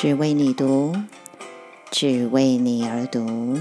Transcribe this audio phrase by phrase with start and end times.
[0.00, 0.94] 只为你读，
[1.90, 3.58] 只为你而读，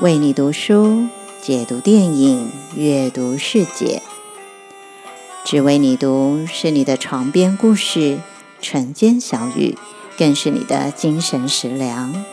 [0.00, 1.06] 为你读书，
[1.40, 4.02] 解读电影，阅读世界。
[5.44, 8.18] 只为你读是你的床边故事，
[8.60, 9.78] 晨间小语，
[10.18, 12.24] 更是你的精神食粮。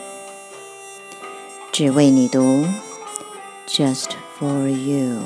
[1.70, 2.66] 只为你读
[3.68, 5.20] ，Just for you。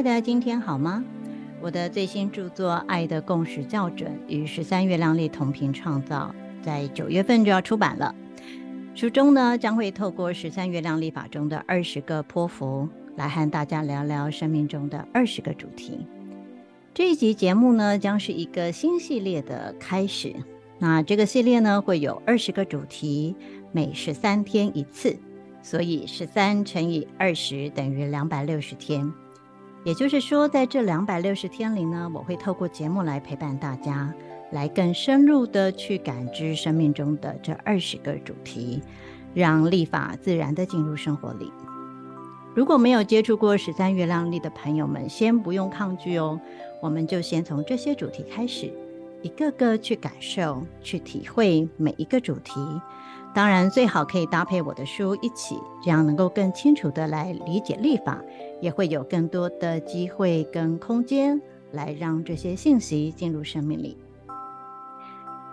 [0.00, 1.04] 爱的，今天好吗？
[1.60, 8.14] 我的最新著作《爱的共识校准》与十三月亮历同频创造，在九月份就要出版了。
[8.94, 16.06] 书中呢，将会透过十三月亮历法中的二十个波符，来和大家聊聊生命中的二十个主题。
[16.94, 20.34] 这一集节目呢，将是一个新系列的开始。
[20.78, 23.36] 那这个系列呢，会有二十个主题，
[23.70, 25.14] 每十三天一次，
[25.62, 29.12] 所以十三乘以二十等于两百六十天。
[29.82, 34.12] 也就是说，在这两百六十天里呢，我会透过节目来陪伴大家，
[34.50, 38.82] 来更深入的去感知生命中的这二十个主题，
[39.32, 41.50] 让历法自然的进入生活里。
[42.54, 46.38] 如果没有接触过十三月亮历的朋友们，先不用抗拒哦，
[46.82, 48.70] 我们就先从这些主题开始，
[49.22, 52.60] 一个个去感受、去体会每一个主题。
[53.32, 58.20] 当然，最好可以搭配我的书一起，这样能够更清楚地来理解历法，
[58.60, 61.40] 也会有更多的机会跟空间
[61.72, 63.96] 来让这些信息进入生命里。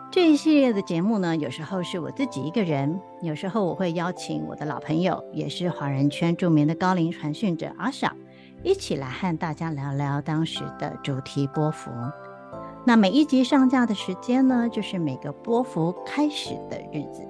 [0.09, 8.16] 这一系列的节目呢，有时候是我自己一个人，有时候我会邀请我的老朋友，也是华人圈著名的高龄传讯者阿莎，
[8.64, 11.92] 一起来和大家聊聊当时的主题波幅。
[12.86, 17.21] 那每一集上架的时间呢，就是每个波幅开始的日子。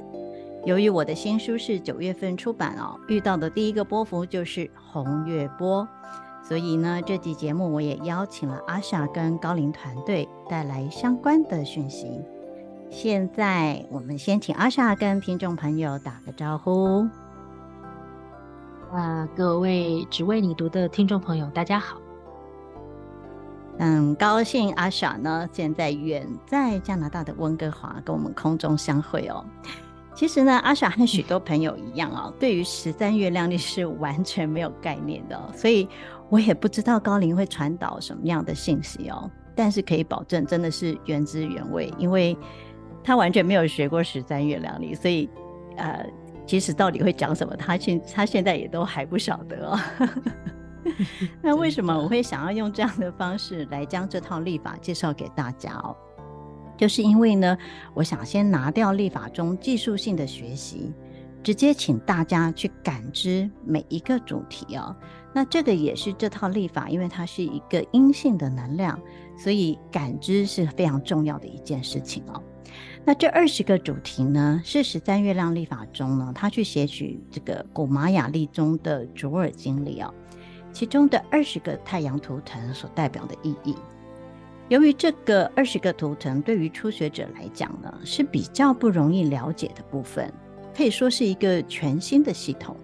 [0.66, 5.88] 由于我的新书是九月份出版哦，遇到的第一个波幅就是红月波，
[6.44, 12.22] 所以呢，这集节目我也邀请了阿莎跟高龄团队带来相关的讯息。
[12.90, 17.08] 现在我们先请阿莎跟听众朋友打个招呼。
[18.92, 21.98] 啊，各位只为你读的听众朋友，大家好。
[23.80, 29.46] 嗯，高兴阿莎呢，现在远在加拿大的温哥华跟我们空中相会哦。
[30.18, 35.88] 其实呢，阿傻和许多朋友一样啊、哦，对于十三月亮历是完全没有概念的，所以
[36.28, 39.30] 我也不知道高龄会传导什么样的信息哦。
[39.56, 42.36] 但是可以保证，真的是原汁原味，因为
[43.04, 45.30] 他完全没有学过十三月亮历，所以
[45.76, 46.04] 呃，
[46.48, 49.80] 其实到底会讲什么，他现他现在也都还不晓得哦。
[51.44, 55.96] 那为什么我会想要用这样的方式来将这套历法介绍给大家哦？
[56.78, 57.58] 就是因为呢，
[57.94, 60.94] 我想先拿掉历法中技术性的学习，
[61.44, 64.96] 直接请大家去感知每一个主题哦。
[65.34, 69.00] 那这个也是这套历法，因为它是一个阴性的能量，
[69.38, 72.42] 所以感知是非常重要的一件事情哦。
[73.06, 80.14] 那这二十个主题呢，是十三月亮历法中呢，它去写取这个古玛雅历中的主尔经历哦，
[80.74, 83.76] 其中的二十个太阳图腾所代表的意义。
[84.70, 90.32] 由于这个二十个图腾对于初学者来讲呢，是比较不容易了解的部分，
[90.76, 92.76] 可以说是一个全新的系统。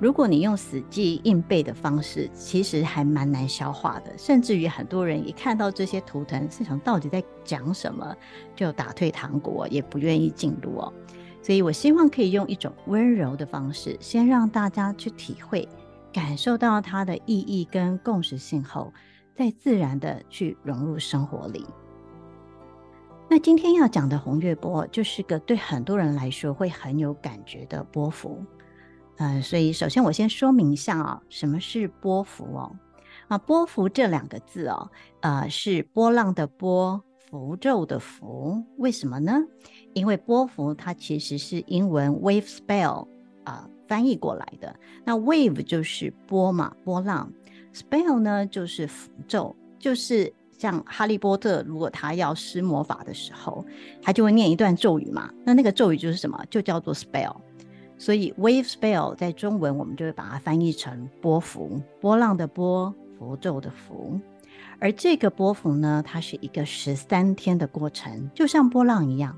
[0.00, 8.12] 如果你用死记硬背的方式，其实还蛮难消化的，甚至于很多人一看到这些图腾，是想到底在讲什么，
[8.56, 10.92] 就打退堂鼓，也不愿意进入哦。
[11.40, 15.68] 所以我希望可以用一种温柔的方式，先让大家去体会、
[16.12, 18.92] 感受到它的意义跟共识性后。
[19.34, 21.66] 再自然的去融入生活里。
[23.28, 28.44] 那今天要讲的红月波，就是个对很多人来说会很有感觉的波幅。
[29.16, 32.76] 呃，所以首先我先说明一下啊，什么是波幅哦？
[33.28, 34.90] 啊，波幅这两个字哦，
[35.20, 38.62] 呃，是波浪的波，符咒的符。
[38.76, 39.40] 为什么呢？
[39.94, 43.08] 因为波幅它其实是英文 wave spell
[43.44, 44.76] 啊，翻译过来的。
[45.04, 47.32] 那 wave 就是波嘛，波浪。
[47.74, 53.66] Spell 呢，就是符咒，就是像哈利波特，如果他要施魔法的时候，
[54.00, 55.28] 他就会念一段咒语嘛。
[55.44, 56.40] 那那个咒语就是什么？
[56.48, 57.34] 就叫做 spell。
[57.98, 64.20] 所以 wave spell 在中文我们就会把它翻译成波符，波浪的波，符咒的符。
[64.78, 69.36] 而这个波符呢，它是一个十三天的过程，就像波浪一样。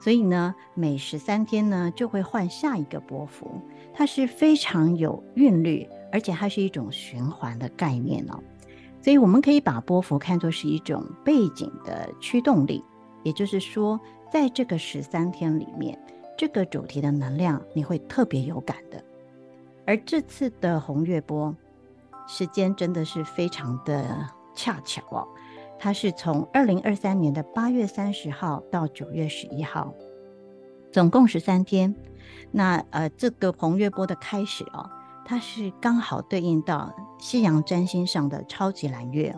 [0.00, 3.62] 所以呢，每十三天呢就会换下一个波符，
[3.94, 5.88] 它是非常有韵律。
[6.14, 8.38] 而且它是一种循环的概念哦，
[9.00, 12.84] 所以我们可以把波幅看作是一种背景的驱动力，
[13.22, 13.98] 也就是说，
[14.30, 15.98] 在这个十三天里面，
[16.36, 19.02] 这个主题的能量你会特别有感的。
[19.86, 21.56] 而这次的红月波
[22.28, 25.26] 时间真的是非常的恰巧哦，
[25.78, 29.94] 它是从二零二三年的八月三十号到九月十一号，
[30.90, 31.96] 总共十三天。
[32.52, 34.88] 那呃，这个红月波的开始哦，
[35.24, 39.34] 它是刚好对应到西洋占星上的超级蓝月。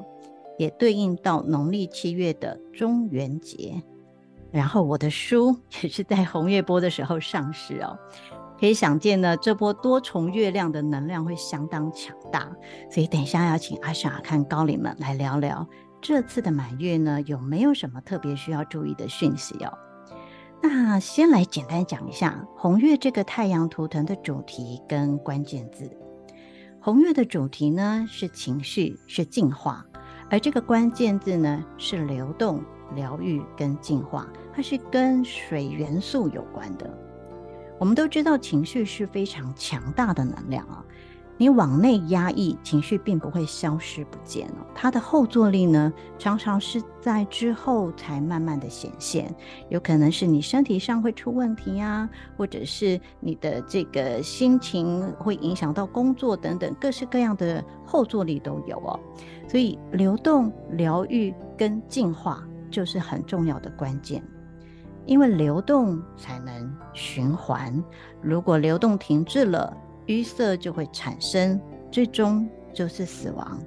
[0.57, 3.83] 也对应到农历七月的中元节，
[4.53, 7.99] 然后我的书也是在红月波的时候上市哦，
[8.61, 12.49] 可以想见呢，这波多重月亮的能量会相当强大，
[12.89, 15.67] 所以等一下要请阿莎和高灵们来聊聊
[16.01, 19.77] 这次的满月呢，有没有什么特别需要注意的讯息哦？
[20.67, 25.91] 那先来简单讲一下红月这个太阳图腾的主题跟关键字。
[26.81, 29.85] 红月的主题呢是情绪，是净化。
[30.31, 32.65] 而这个关键字呢，是流动、
[32.95, 36.91] 疗愈跟净化，它是跟水元素有关的。
[37.79, 40.83] 我们都知道，情绪是非常强大的能量啊。
[41.37, 44.67] 你往内压抑，情绪并不会消失不见哦。
[44.75, 49.35] 它的后坐力呢，常常是在之后才慢慢的显现。
[49.69, 58.99] 有可能是你身体上会出问题啊，或者是你的这个心情会影响到工作等等，各式各样的后坐力都有哦。
[59.49, 64.23] 所以，流动、疗愈跟净化就是很重要的关键，
[65.05, 67.83] 因为流动才能循环。
[68.23, 71.61] 如果流动停滞了，淤塞就会产生，
[71.91, 73.61] 最终就是死亡。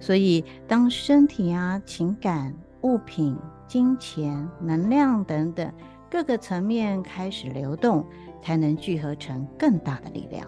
[0.00, 3.36] 所以，当身体啊、情感、物品、
[3.66, 5.72] 金钱、能量等等
[6.10, 8.06] 各个层面开始流动，
[8.40, 10.46] 才能聚合成更大的力量。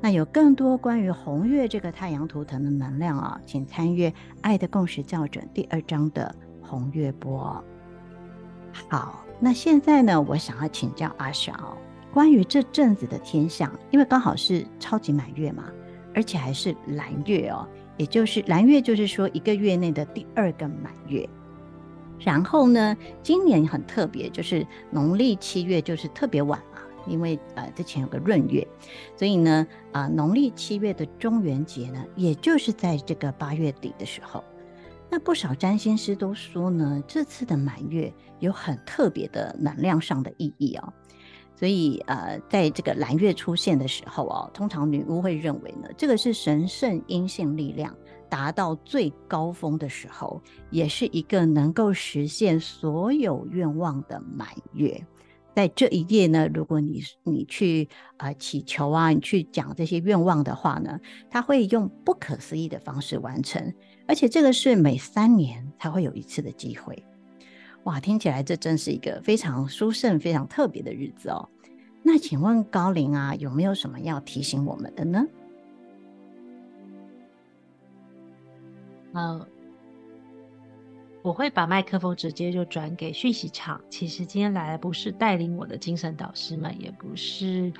[0.00, 4.08] 那有更多关于红月这个太阳图腾的能量啊，请参阅
[4.40, 7.62] 《爱的共识校准》第二章的红月波。
[8.88, 11.76] 好，那现在呢，我想要请教阿小。
[12.12, 15.70] 关于这阵子的天象，因为刚好是超级满月嘛，
[16.14, 17.66] 而且还是蓝月哦，
[17.96, 21.28] 也就是蓝月，就是说一个月内的第二个满月。
[22.18, 28.66] 然后呢，今年很特别，就是农历七月就是特别晚嘛，因为呃之前有个闰月，
[29.16, 34.44] 所以呢，啊、呃、农历七月的中元节呢，也就是在这个八月底的时候。
[35.08, 40.92] 那不少占星师都说呢，这次的满月有很特别的能量上的意义哦。
[41.60, 47.94] 所以，呃，在这个蓝月出现的时候哦，通常女巫会认为呢，这个是神圣阴性力量
[48.30, 50.40] 达到最高峰的时候，
[50.70, 55.06] 也是一个能够实现所有愿望的满月。
[55.54, 60.98] 在这一夜呢，如果你你去呃祈求啊，你去讲这些愿望的话呢，
[61.28, 63.74] 它会用不可思议的方式完成，
[64.08, 67.04] 而且这个是每三年才会有一次的机会。
[67.84, 71.48] 哇，听起来这真是一个非常殊胜、非常特别的日子哦。
[72.02, 75.24] 那请问高龄啊，有没有什么要提醒我们的呢？
[79.12, 79.46] 呃，
[81.22, 83.80] 我会把麦克风直接就转给讯息场。
[83.88, 87.72] 其实今天来的不是带领我的精神导师们，也不是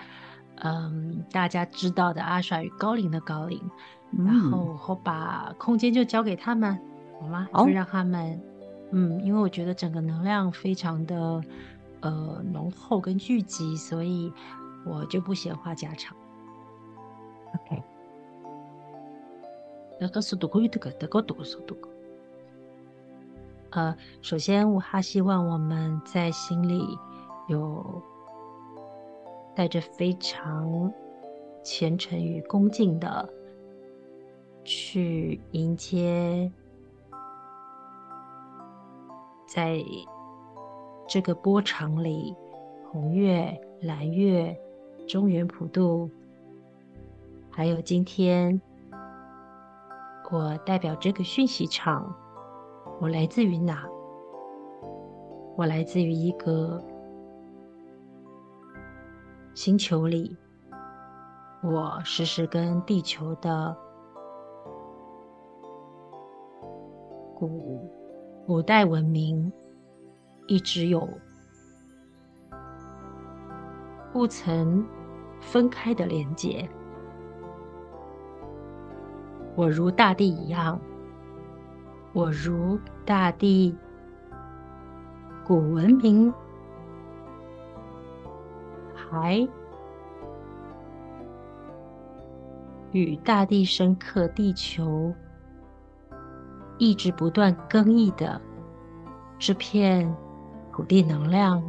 [0.57, 3.61] 嗯大家知道的阿帅与高龄的高龄，
[4.13, 6.77] 嗯、然后我把空间就交给他们，
[7.21, 7.49] 好吗？
[7.55, 8.41] 就让他们。
[8.93, 11.43] 嗯，因为我觉得整个能量非常的
[12.01, 14.33] 呃浓厚跟聚集，所以
[14.85, 16.17] 我就不闲话家常。
[17.55, 17.83] OK。
[23.71, 26.99] 呃，首先我还希望我们在心里
[27.49, 28.03] 有
[29.55, 30.93] 带着非常
[31.63, 33.29] 虔诚与恭敬的
[34.65, 36.51] 去迎接。
[39.53, 39.83] 在
[41.09, 42.37] 这个波长里，
[42.89, 44.57] 红月、蓝月、
[45.09, 46.09] 中原普渡，
[47.51, 48.63] 还有今天，
[50.31, 52.15] 我代表这个讯息场，
[53.01, 53.89] 我来自于哪？
[55.57, 56.81] 我来自于一个
[59.53, 60.37] 星球里，
[61.61, 63.77] 我时时跟地球的
[67.35, 68.00] 古。
[68.47, 69.53] 古代文明
[70.49, 71.09] 一直有
[74.13, 74.85] 不曾
[75.41, 76.69] 分开的连接。
[79.55, 80.81] 我如大地一样，
[82.13, 83.77] 我如大地，
[85.45, 86.33] 古文明
[88.95, 89.47] 还
[92.91, 95.15] 与大地深刻地球。
[96.81, 98.41] 一直不断更易的
[99.39, 100.11] 这片
[100.73, 101.63] 土地能量，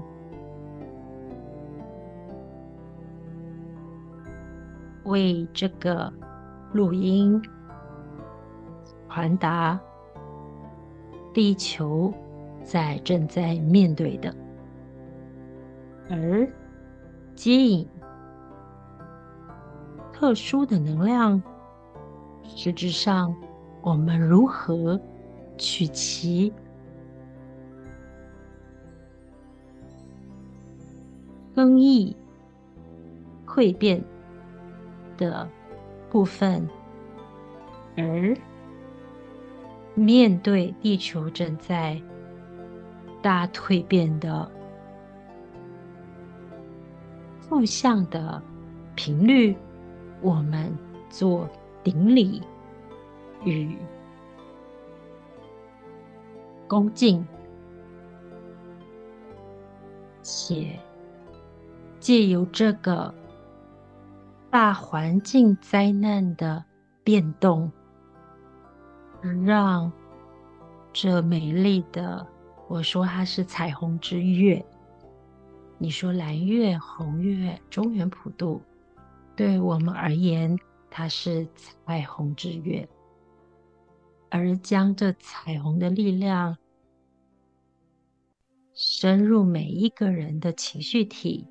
[5.04, 6.12] 为这个
[6.72, 7.42] 录音
[9.10, 9.78] 传达
[11.34, 12.14] 地球
[12.64, 14.34] 在正在面对的，
[16.10, 16.50] 而
[17.36, 17.86] 接引
[20.14, 21.44] 特殊的能量，
[22.44, 23.36] 实质上
[23.82, 25.00] 我们如何
[25.58, 26.54] 取其
[31.56, 32.16] 更易
[33.46, 34.04] 蜕变
[35.18, 35.48] 的
[36.10, 36.68] 部分，
[37.98, 38.36] 而
[39.94, 42.02] 面对地球正在
[43.22, 44.50] 大蜕变的
[47.40, 48.42] 负向的
[48.96, 49.56] 频率，
[50.22, 50.72] 我们
[51.10, 51.50] 做
[51.84, 52.42] 顶礼。
[53.44, 53.78] 与
[56.68, 57.26] 恭敬，
[60.22, 60.80] 且。
[62.00, 63.14] 借由这个
[64.50, 66.66] 大环境灾难的
[67.04, 67.72] 变动，
[69.46, 69.92] 让
[70.92, 72.26] 这美丽的，
[72.68, 74.66] 我说它是彩虹之月，
[75.78, 78.60] 你说蓝月、红月、中原普渡，
[79.36, 80.58] 对我们而言，
[80.90, 81.48] 它是
[81.86, 82.90] 彩虹之月，
[84.32, 86.58] 而将这彩虹的力量
[88.74, 91.46] 深入每一个人的情绪体。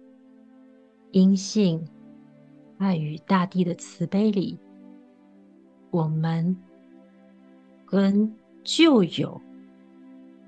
[1.13, 1.87] 阴性
[2.79, 4.57] 爱与大地的慈悲里，
[5.91, 6.57] 我们
[7.85, 8.33] 跟
[8.63, 9.41] 旧有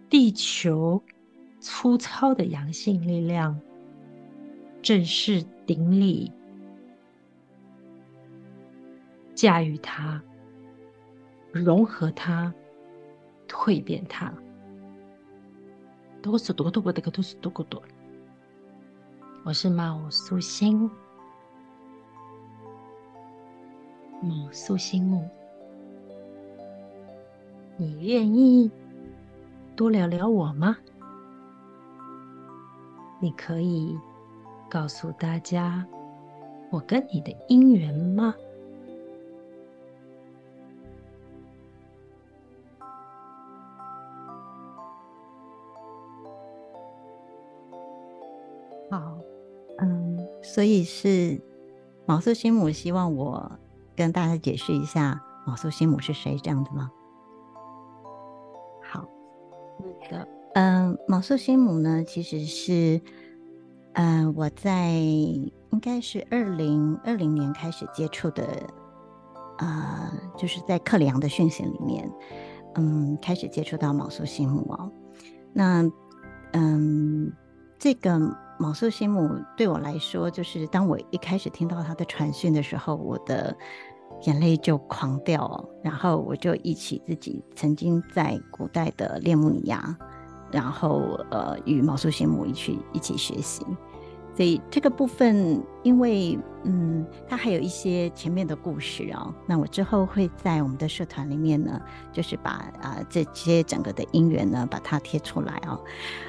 [0.08, 1.02] 地球
[1.58, 3.60] 粗糙的阳性力量
[4.80, 6.30] 正式顶礼，
[9.34, 10.22] 驾驭它，
[11.52, 12.52] 融合它，
[13.46, 14.32] 蜕变它。
[16.22, 17.82] 都是多多不得个，都是多个多。
[19.44, 20.88] 我是昴宿星，
[24.22, 25.28] 昴宿星母，
[27.76, 28.70] 你愿意
[29.74, 30.76] 多聊聊我吗？
[33.20, 33.98] 你可以
[34.70, 35.84] 告诉大家
[36.70, 38.32] 我跟你的姻缘吗？
[48.92, 49.18] 好，
[49.78, 51.40] 嗯所以是
[52.04, 53.50] 昴宿星母希望我
[53.96, 56.90] 跟大家解释一下昴宿星母是谁，这样子吗？
[58.82, 59.08] 好，
[59.80, 63.00] 那个，嗯，昴宿星母呢，其实是，
[63.94, 68.46] 嗯、我在应该是二零二零年开始接触的，
[69.56, 72.12] 呃，就是在克里昂的讯息里面，
[72.74, 74.92] 嗯，开始接触到昴宿星母哦。
[75.54, 75.90] 那，
[76.52, 77.32] 嗯，
[77.78, 78.36] 这个。
[78.62, 83.56] 昴宿星母对我来说，就是当我一开始听到他的传讯的时候，我的
[84.24, 85.68] 眼泪就狂掉。
[85.82, 89.96] 然后我就忆起自己曾经在古代的列穆尼亚，
[90.52, 93.66] 然后呃与昴宿星母一起一起学习。
[94.36, 99.34] 所以这个部分，因为嗯，它还有一些前面的故事哦。
[99.44, 101.80] 那我之后会在我们的社团里面呢，
[102.12, 102.50] 就是把
[102.80, 105.80] 啊、呃、这些整个的因缘呢，把它贴出来哦。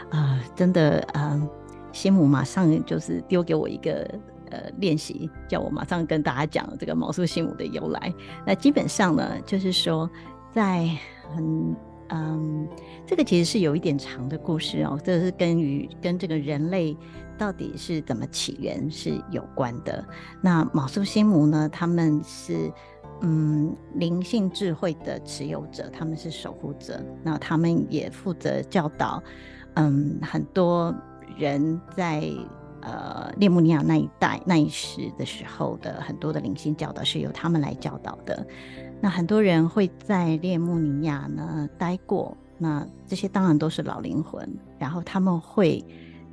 [0.09, 1.47] 啊、真的嗯。
[1.93, 4.03] 心母马上就是丢给我一个
[4.51, 8.13] 呃练习，叫我马上跟大家讲这个昴宿星母的由来。
[8.45, 10.09] 那基本上呢，就是说
[10.51, 10.89] 在
[11.33, 11.75] 很
[12.09, 12.67] 嗯，
[13.07, 16.95] 这个其实是有一点长的故事哦，这是跟于跟这个人类
[17.37, 20.03] 到底是怎么起源是有关的。
[20.41, 22.71] 那昴宿星母呢，他们是
[23.21, 29.23] 嗯灵性智慧的持有者，他们是守护者，那他们也负责教导
[29.75, 30.93] 嗯很多。
[31.37, 32.23] 人在
[32.81, 38.45] 呃列穆尼亚那一代那一时的时候的很多的灵性教导是由他们来教导的。
[39.01, 44.47] 那很多人会在列穆尼亚呢待过，那这些当然都是老灵魂，
[44.79, 45.83] 然后他们会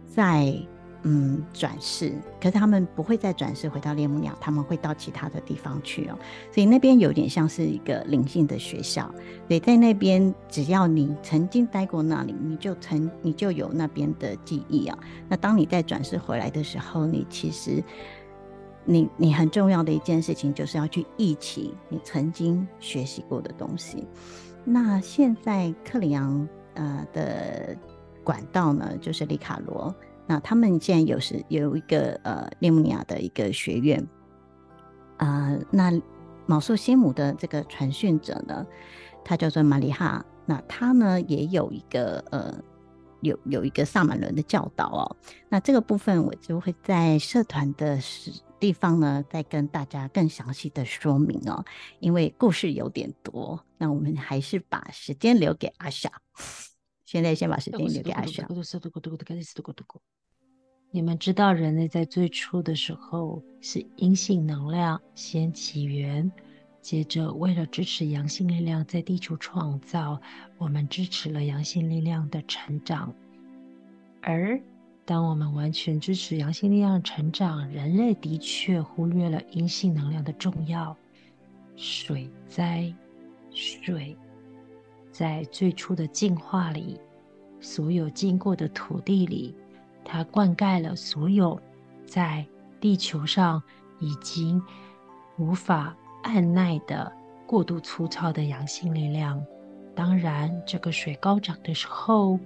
[0.07, 0.54] 在。
[1.02, 6.19] 嗯，转世，可是他们不会再转世回到列木鸟，他们会到其他的地方去哦。
[6.52, 9.11] 所以那边有点像是一个灵性的学校。
[9.49, 14.99] 所以，在那边，只要你曾经待过那里，你就曾你就有那边的记忆啊。
[15.26, 17.83] 那当你在转世回来的时候，你其实
[18.85, 24.07] 你你很重要的一件事情就是要去忆起你曾经学习过的东西。
[24.66, 27.75] 那现在克里昂呃的
[28.23, 29.95] 管道呢，就是里卡罗。
[30.30, 34.00] 那他们现在有时有一个呃列姆尼亚的一个学院，
[35.16, 36.00] 啊、呃，那
[36.46, 38.64] 卯宿星母的这个传讯者呢，
[39.25, 42.56] 他叫做玛丽哈，那他呢也有一个呃
[43.22, 45.16] 有有一个萨满轮的教导哦。
[45.49, 47.99] 那这个部分我就会在社团的
[48.60, 51.64] 地方呢，再跟大家更详细的说明哦。
[51.99, 56.08] 因为故事有点多，那我们还是把时间留给阿夏。
[57.04, 58.46] 现在先把时间留给阿莎。
[60.92, 66.30] 你们知道，人类在最初的时候是阴性能量先起源，
[66.80, 70.20] 接着为了支持阳性力量在地球创造，
[70.59, 73.14] 我们支持了阳性力量的成长。
[74.20, 74.61] 而
[75.04, 80.97] 当我们完全支持阳性力量成长，人类的确忽略了阴性能量的重要。
[81.76, 82.92] 水灾，
[83.52, 84.16] 水
[85.12, 86.99] 在最初的进化里，
[87.61, 89.54] 所有经过的土地里。
[90.12, 91.57] 它灌溉了所有
[92.05, 92.45] 在
[92.81, 93.62] 地球上
[94.00, 94.61] 已经
[95.38, 97.12] 无法按耐的
[97.47, 99.40] 过度粗糙的阳性力量。
[99.95, 102.40] 当然，这个水高涨的时候，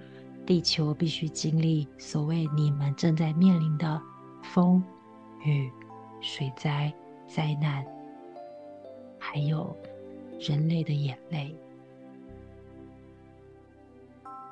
[0.45, 3.99] 地球必须经历所谓你们正在面临的
[4.43, 4.85] 风、
[5.43, 5.73] 雨、
[6.21, 6.93] 水灾、
[7.27, 7.83] 灾难，
[9.19, 9.75] 还有
[10.39, 11.57] 人类的眼泪。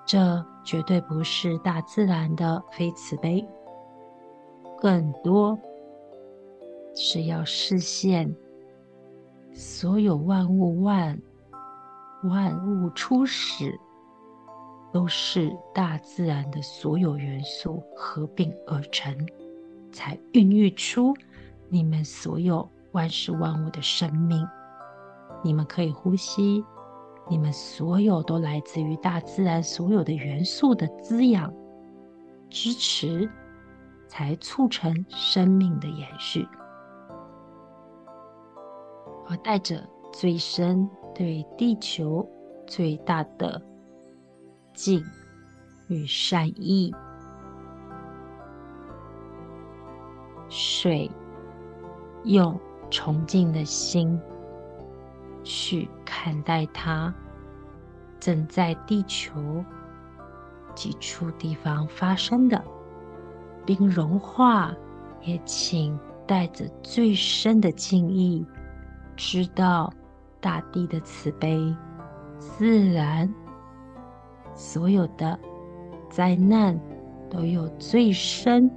[0.05, 3.47] 这绝对不是大自然的非慈悲，
[4.81, 5.59] 更多
[6.95, 8.35] 是要实现
[9.53, 11.19] 所有万物万
[12.25, 13.79] 万物初始
[14.93, 19.17] 都是大自然的所有元素合并而成，
[19.91, 21.15] 才孕育出
[21.69, 24.47] 你们所有万事万物的生命。
[25.43, 26.63] 你们可以呼吸。
[27.29, 31.53] 你们所有都来自于大自然所有的元素的滋养、
[32.51, 33.31] 支持，
[34.07, 36.47] 才促成生命的延续。
[39.31, 42.29] 我带着最深对地球
[42.67, 43.63] 最大的
[44.75, 45.03] 敬
[45.89, 46.95] 与善意，
[50.49, 51.11] 水
[52.25, 54.21] 用崇敬的心。
[55.45, 57.13] 去看待它
[58.21, 59.65] 正在地球
[60.75, 62.63] 几处地方发生的
[63.67, 64.75] 冰融化，
[65.23, 68.47] 也请带着最深的敬意，
[69.17, 69.93] 知道
[70.41, 71.75] 大地的慈悲，
[72.39, 73.33] 自然
[74.55, 75.39] 所有的
[76.11, 76.79] 灾难
[77.29, 78.71] 都有最深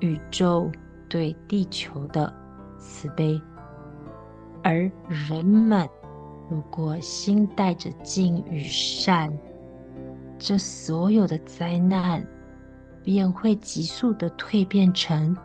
[0.00, 0.70] 宇宙
[1.08, 2.32] 对地球的
[2.78, 3.40] 慈悲。
[4.62, 5.88] 而人们
[6.48, 9.32] 如果心带着敬与善，
[10.38, 12.26] 这所有的灾难
[13.02, 15.36] 便会急速的蜕变成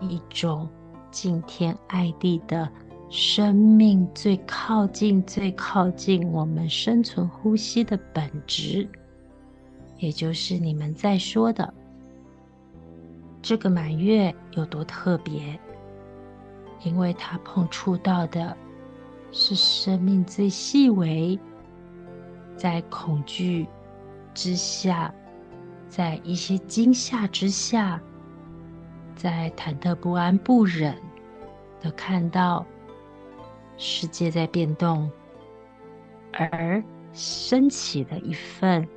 [0.00, 0.68] 一种
[1.10, 2.70] 敬天爱地的
[3.08, 8.88] 生命，最靠近、最靠近我们生存呼吸的本质，
[9.98, 11.74] 也就是你们在说的
[13.42, 15.58] 这个满月有多特别。
[16.82, 18.56] 因为它碰触到的
[19.32, 21.38] 是生命最细微，
[22.56, 23.66] 在恐惧
[24.32, 25.14] 之下，
[25.88, 28.00] 在一些惊吓之下，
[29.14, 30.96] 在忐忑不安、不忍
[31.80, 32.64] 的看到
[33.76, 35.10] 世界在变动，
[36.32, 38.88] 而升起的一份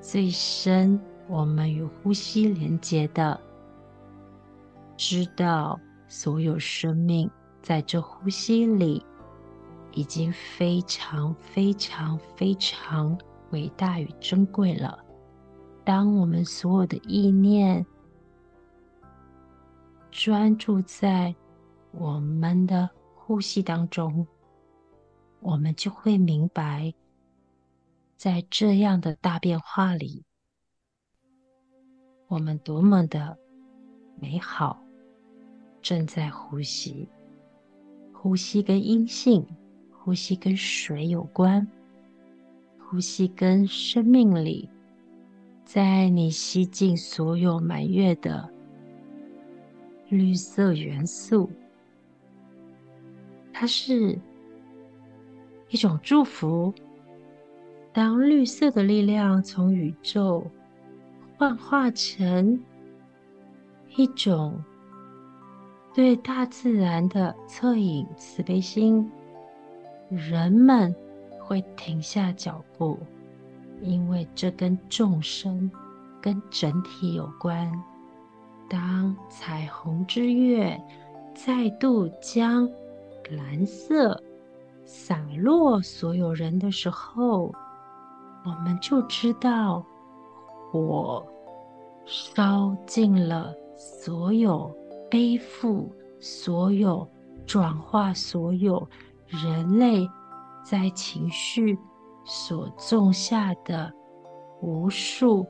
[0.00, 3.38] 最深我们与呼吸连接的，
[4.96, 5.78] 知道。
[6.08, 7.30] 所有生命
[7.62, 9.04] 在这呼吸里
[9.92, 13.16] 已经非常非常非常
[13.50, 15.04] 伟大与珍贵了。
[15.84, 17.84] 当我们所有的意念
[20.10, 21.34] 专注在
[21.92, 24.26] 我们的呼吸当中，
[25.40, 26.92] 我们就会明白，
[28.16, 30.24] 在这样的大变化里，
[32.28, 33.38] 我们多么的
[34.18, 34.87] 美好。
[35.80, 37.08] 正在呼吸，
[38.12, 39.46] 呼吸跟阴性，
[39.90, 41.66] 呼吸跟水有关，
[42.78, 44.68] 呼吸跟生命里，
[45.64, 48.48] 在你吸进所有满月的
[50.08, 51.50] 绿色元素，
[53.52, 54.18] 它是
[55.68, 56.74] 一种祝福。
[57.92, 60.46] 当绿色的力量从宇宙
[61.36, 62.62] 幻化成
[63.96, 64.62] 一种。
[65.98, 69.10] 对大自然的恻隐慈悲心，
[70.08, 70.94] 人们
[71.40, 72.96] 会停下脚步，
[73.82, 75.68] 因为这跟众生、
[76.22, 77.68] 跟整体有关。
[78.70, 80.80] 当彩虹之月
[81.34, 82.70] 再度将
[83.28, 84.22] 蓝色
[84.84, 87.52] 洒落所有人的时候，
[88.44, 89.84] 我们就知道
[90.70, 91.26] 火
[92.06, 94.72] 烧尽了所有
[95.10, 97.08] 背负、所有
[97.46, 98.88] 转化、所有
[99.26, 100.08] 人类
[100.64, 101.78] 在情绪
[102.24, 103.92] 所种下的
[104.60, 105.46] 无数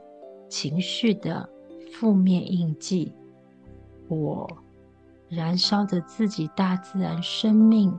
[0.48, 1.48] 情绪的
[1.92, 3.14] 负面印记。
[4.08, 4.48] 我
[5.28, 7.94] 燃烧着自己，大自然生命，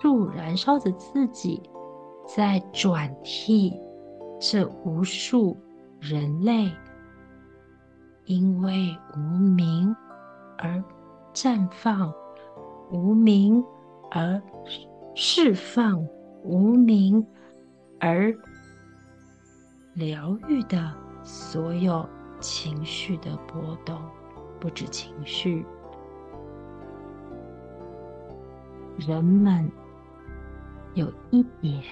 [0.00, 1.60] 树燃烧着自己，
[2.26, 3.74] 在转替
[4.40, 5.56] 这无数
[6.00, 6.70] 人类
[8.24, 9.94] 因为无名
[10.58, 10.82] 而
[11.32, 12.12] 绽放，
[12.90, 13.64] 无名
[14.10, 14.42] 而
[15.14, 16.04] 释放，
[16.42, 17.24] 无名
[18.00, 18.34] 而
[19.94, 20.92] 疗愈的
[21.22, 22.04] 所有
[22.40, 23.96] 情绪的波动，
[24.58, 25.64] 不止情绪，
[28.96, 29.70] 人们
[30.94, 31.82] 有一点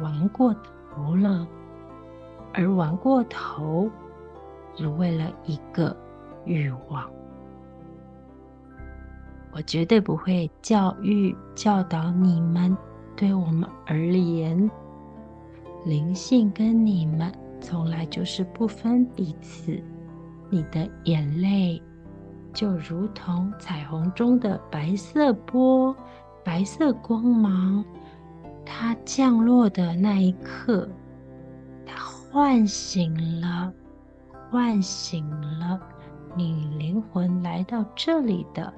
[0.00, 1.46] 玩过头了，
[2.52, 3.88] 而玩过头
[4.74, 5.96] 只为了一个
[6.44, 7.08] 欲望。
[9.52, 12.76] 我绝对不会教育教导你们，
[13.16, 14.70] 对我们而言，
[15.84, 19.82] 灵性跟你们从来就是不分彼此。
[20.48, 21.82] 你的眼泪
[22.52, 25.94] 就如同彩虹中的白色波、
[26.44, 27.84] 白色光芒，
[28.64, 30.88] 它降落的那一刻，
[31.84, 33.72] 它唤醒了，
[34.50, 35.80] 唤醒了
[36.36, 38.72] 你灵魂来到这里的。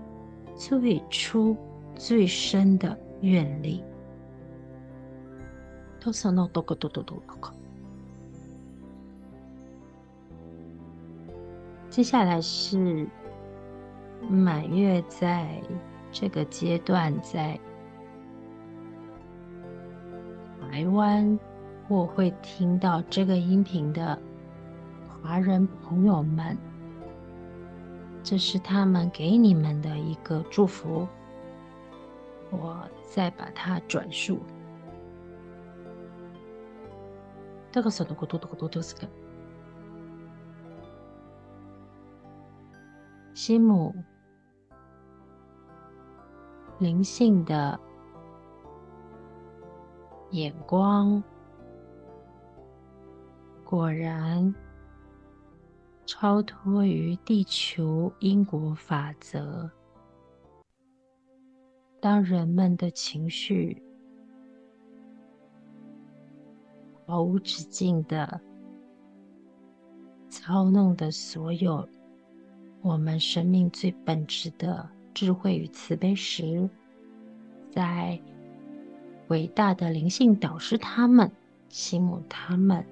[0.65, 1.57] 最初、
[1.97, 3.83] 最深的愿力。
[11.91, 13.09] 接下来是
[14.31, 15.61] 满月，在
[16.13, 17.59] 这个阶段，在
[20.61, 21.37] 台湾
[21.89, 24.17] 或会听到这个音频的
[25.09, 26.57] 华人朋友们。
[28.25, 31.07] 这是他们给你们的一个祝福，
[32.51, 34.39] 我再把它转述。
[37.71, 39.09] 这个是多多多多多是个
[43.35, 43.95] 西姆
[46.79, 47.79] 灵性的
[50.31, 51.23] 眼光，
[53.65, 54.55] 果然。
[56.05, 59.71] 超脱于地球因果法则。
[62.01, 63.81] 当人们的情绪
[67.07, 68.41] 毫无止境的
[70.29, 71.89] 操弄的所有
[72.81, 76.69] 我们生命最本质的智慧与慈悲时，
[77.71, 78.21] 在
[79.29, 81.31] 伟大的灵性导师他们、
[81.69, 82.85] 西姆他们，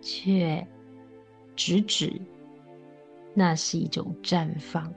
[0.00, 0.64] 却。
[1.56, 2.12] 直指，
[3.34, 4.92] 那是一种绽放。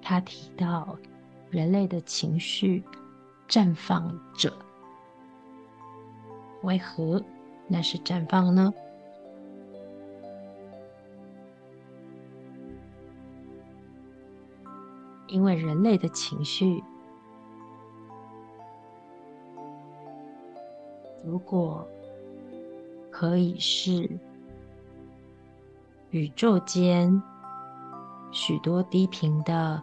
[0.00, 0.98] 他提到，
[1.50, 2.82] 人类的情绪
[3.46, 4.50] 绽放着，
[6.62, 7.22] 为何
[7.66, 8.72] 那是绽放呢？
[15.26, 16.82] 因为人类的情绪，
[21.22, 21.86] 如果
[23.10, 24.08] 可以是。
[26.10, 27.22] 宇宙间
[28.30, 29.82] 许多低频的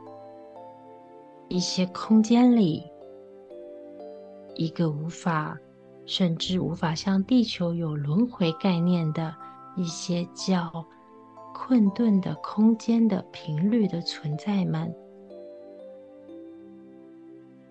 [1.47, 2.83] 一些空间里，
[4.55, 5.55] 一个无法，
[6.07, 9.35] 甚至无法像地球有轮回概念的
[9.75, 10.83] 一些叫
[11.53, 14.91] 困顿的空间的频率的存在们，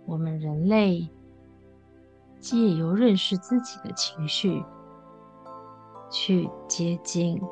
[0.07, 1.09] 我们人类
[2.39, 4.63] 借由认识自己的情绪，
[6.09, 7.43] 去接近。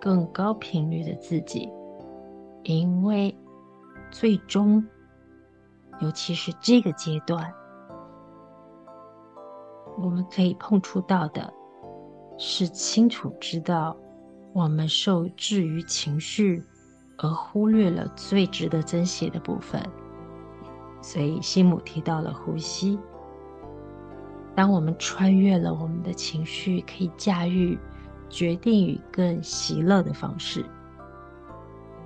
[0.00, 1.68] 更高频率的自己，
[2.64, 3.36] 因为
[4.10, 4.84] 最终，
[6.00, 7.52] 尤其是这个阶段，
[9.98, 11.52] 我们可以碰触到的，
[12.38, 13.96] 是清楚知道
[14.52, 16.62] 我们受制于情绪，
[17.18, 19.82] 而忽略了最值得珍惜的部分。
[21.00, 22.98] 所以，西姆提到了呼吸。
[24.54, 27.78] 当我们穿越了我们的情绪，可以驾驭。
[28.28, 30.64] 决定以更喜乐的方式，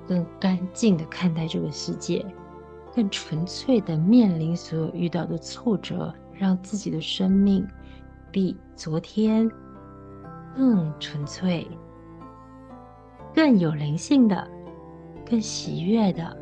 [0.07, 2.25] 更干净的看待这个世界，
[2.95, 7.67] 更纯粹的面临所有遇到的挫折，让自己的生命
[8.31, 9.51] 比昨天
[10.57, 11.67] 更纯粹、
[13.35, 14.49] 更有灵性的、
[15.29, 16.37] 更喜悦的。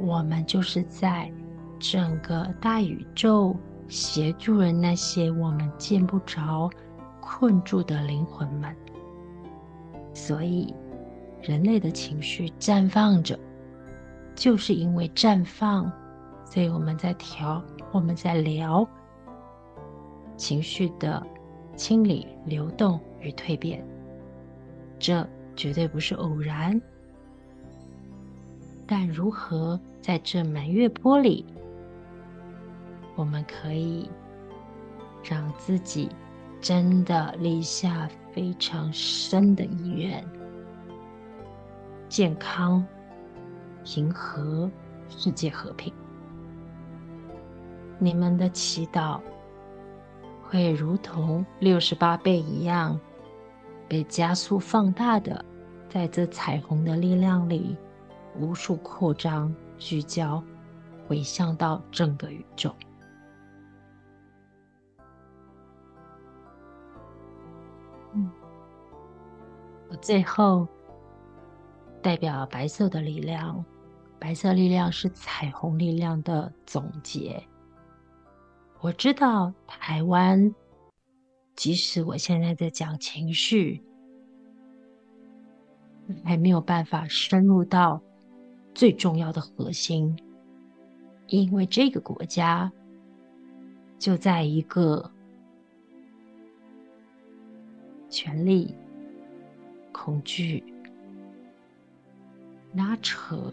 [0.00, 1.32] 我们就是在
[1.78, 3.56] 整个大宇宙
[3.88, 6.70] 协助了那些我们见不着。
[7.20, 8.74] 困住的灵魂们。
[10.18, 10.74] 所以，
[11.40, 13.38] 人类的情绪绽放着，
[14.34, 15.90] 就是因为绽放，
[16.44, 18.86] 所以我们在调，我们在聊
[20.36, 21.24] 情绪的
[21.76, 23.82] 清理、流动与蜕变。
[24.98, 26.78] 这绝对不是偶然。
[28.84, 31.46] 但如何在这满月波里，
[33.14, 34.10] 我们可以
[35.22, 36.08] 让自己
[36.60, 40.24] 真的立下非常深的意愿，
[42.08, 42.86] 健康、
[43.84, 44.70] 平和、
[45.08, 45.92] 世界和平。
[47.98, 49.20] 你们的祈祷
[50.44, 52.96] 会如同六十八倍一样，
[53.88, 55.44] 被加速放大的，
[55.88, 57.76] 在这彩虹的力量里。
[58.38, 60.40] 无数扩张、聚焦，
[61.08, 62.72] 回向到整个宇宙。
[69.88, 70.66] 我最后
[72.02, 73.64] 代表白色的力量，
[74.18, 77.42] 白色力量是彩虹力量的总结。
[78.80, 80.54] 我知道台湾，
[81.56, 83.82] 即使我现在在讲情绪，
[86.24, 88.00] 还没有办法深入到。
[88.74, 90.16] 最重要的核心，
[91.26, 92.70] 因为这个国家
[93.98, 95.10] 就在一个
[98.08, 98.72] 权力、
[100.00, 100.62] 恐惧、
[102.72, 103.52] 拉扯、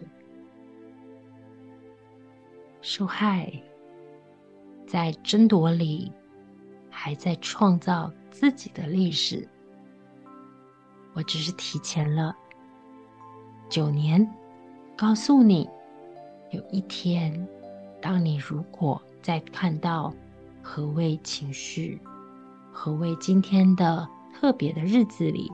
[2.80, 3.52] 受害，
[4.86, 6.10] 在争夺里，
[6.88, 9.46] 还在创造自己的历史。
[11.14, 12.34] 我只是提前了
[13.68, 14.26] 九年。
[14.96, 15.68] 告诉你，
[16.52, 17.46] 有一天，
[18.00, 20.14] 当你如果再看到
[20.62, 22.00] 何谓情绪，
[22.72, 25.52] 何谓今天的特别的日子里，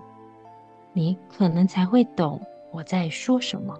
[0.92, 3.78] 你可能才会懂我在说什么。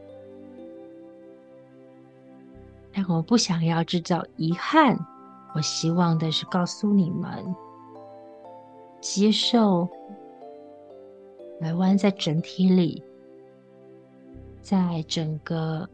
[2.92, 4.98] 但我不想要制造遗憾，
[5.55, 7.55] 我希望的是告诉你们，
[9.01, 9.88] 接受
[11.61, 13.03] 台湾在整体里。
[14.61, 15.88] 在整个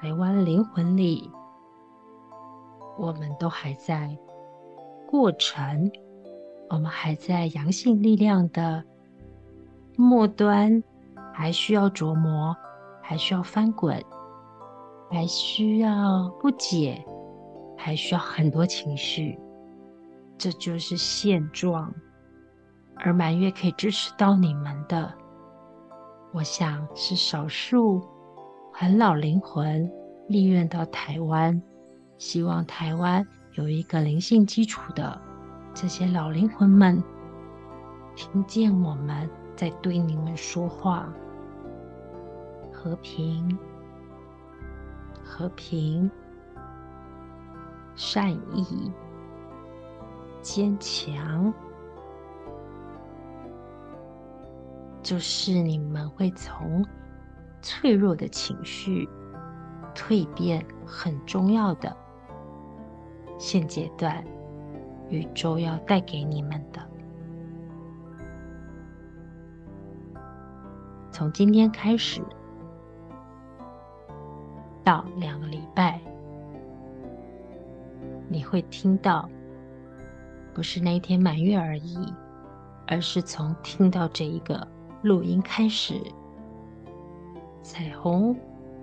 [0.00, 1.30] 台湾灵魂里，
[2.96, 4.16] 我们都还在
[5.06, 5.92] 过程，
[6.70, 8.82] 我们还在阳性力量的
[10.00, 10.80] 末端，
[11.34, 12.56] 还需要琢磨，
[13.02, 14.00] 还需要翻滚，
[15.10, 17.04] 还需要不解，
[17.76, 19.36] 还需要很多情绪，
[20.38, 21.92] 这就是现状。
[22.94, 25.12] 而满月可以支持到你们的。
[26.32, 28.00] 我想是少数
[28.72, 29.90] 很老灵魂
[30.28, 31.60] 立愿到台湾，
[32.18, 35.20] 希望台湾有一个灵性基础的
[35.74, 37.02] 这些老灵魂们，
[38.14, 39.28] 听见我们
[39.58, 41.12] 在对你们说话：
[42.72, 43.58] 和平、
[45.20, 46.08] 和平、
[47.96, 48.92] 善意、
[50.40, 51.52] 坚强。
[55.02, 56.86] 就是你们会从
[57.60, 59.08] 脆弱的情绪
[59.92, 61.96] 蜕变，很重要的
[63.40, 64.24] 现阶段，
[65.08, 66.80] 宇宙要带给你们的。
[71.18, 72.22] 从今天开始
[74.84, 76.00] 到两个礼拜，
[78.28, 79.28] 你会听到，
[80.54, 82.14] 不是那一天满月而已，
[82.86, 84.64] 而是从听到这一个。
[85.02, 86.00] 录音开始，
[87.64, 88.36] 彩虹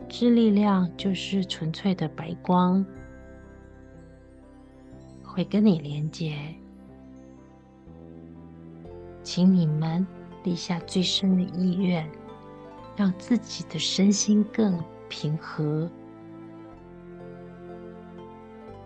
[0.10, 2.86] 之力量就是纯粹的白光，
[5.24, 6.36] 会跟你连接，
[9.24, 10.06] 请你们
[10.44, 12.06] 立下最深的意愿，
[12.96, 15.90] 让自己的身心更平和、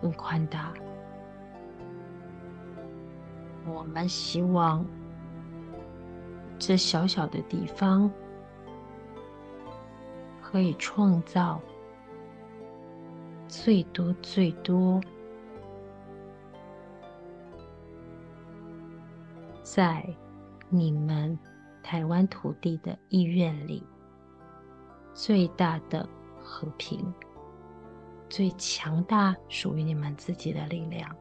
[0.00, 0.72] 更宽大。
[3.66, 4.84] 我们希望。
[6.62, 8.12] 这小小的地方
[10.42, 11.58] 可以创造
[13.48, 15.00] 最多最多，
[19.62, 20.06] 在
[20.68, 21.38] 你们
[21.82, 23.82] 台湾土地的意愿里，
[25.22, 26.08] 最大的
[26.42, 27.12] 和平，
[28.30, 31.14] 最强大属于你们自己的力量。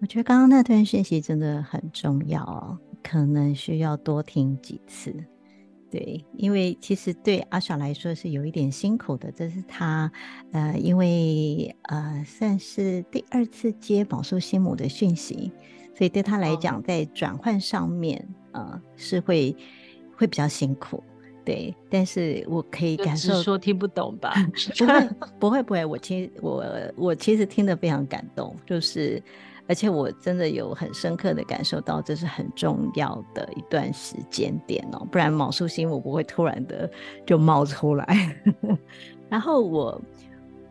[0.00, 5.14] 我觉得刚刚那段讯息真的很重要哦，可能需要多听几次，
[5.90, 10.10] 对，因为其实对阿爽来说是有一点辛苦的，这是他
[10.52, 15.50] 呃，因为呃算是第二次接宝叔心母的讯息，
[15.96, 19.56] 所以对他来讲，在转换上面呃是会
[20.16, 21.02] 会比较辛苦。
[21.44, 24.32] 对，但是我可以感受说听不懂吧？
[24.78, 25.08] 不会，
[25.40, 25.84] 不会，不会。
[25.84, 26.64] 我其实我
[26.96, 29.20] 我其实听得非常感动，就是。
[29.70, 36.90] 而且我真的有很深刻的感受到，这是很重要的一段时间点哦，不然毛叔星我不会突然的
[37.24, 38.42] 就冒出来。
[39.30, 40.02] 然后我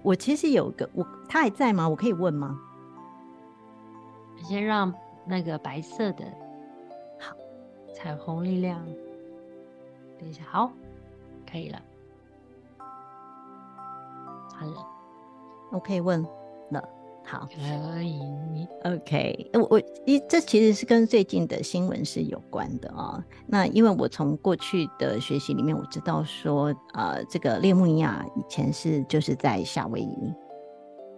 [0.02, 1.88] 我其实有个我他还在吗？
[1.88, 2.60] 我可以问吗？
[4.44, 4.94] 先让
[5.26, 6.26] 那个白色的，
[7.18, 7.34] 好，
[7.96, 8.86] 彩虹力量，
[10.20, 10.74] 等一下，好，
[11.50, 11.82] 可以了，
[12.78, 14.86] 好了，
[15.72, 16.30] 我可以问了。
[17.30, 18.20] 好，可以
[18.86, 23.24] ，OK，我我一这其实是跟最近的新闻是有关的啊、哦。
[23.46, 30.34] 那因为我从过去的学习里面，我知道说，呃，这个列穆尼亚以前是就是在夏威夷，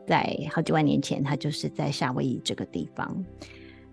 [0.06, 3.24] 在好几万年前，它就是在夏威夷这个地方。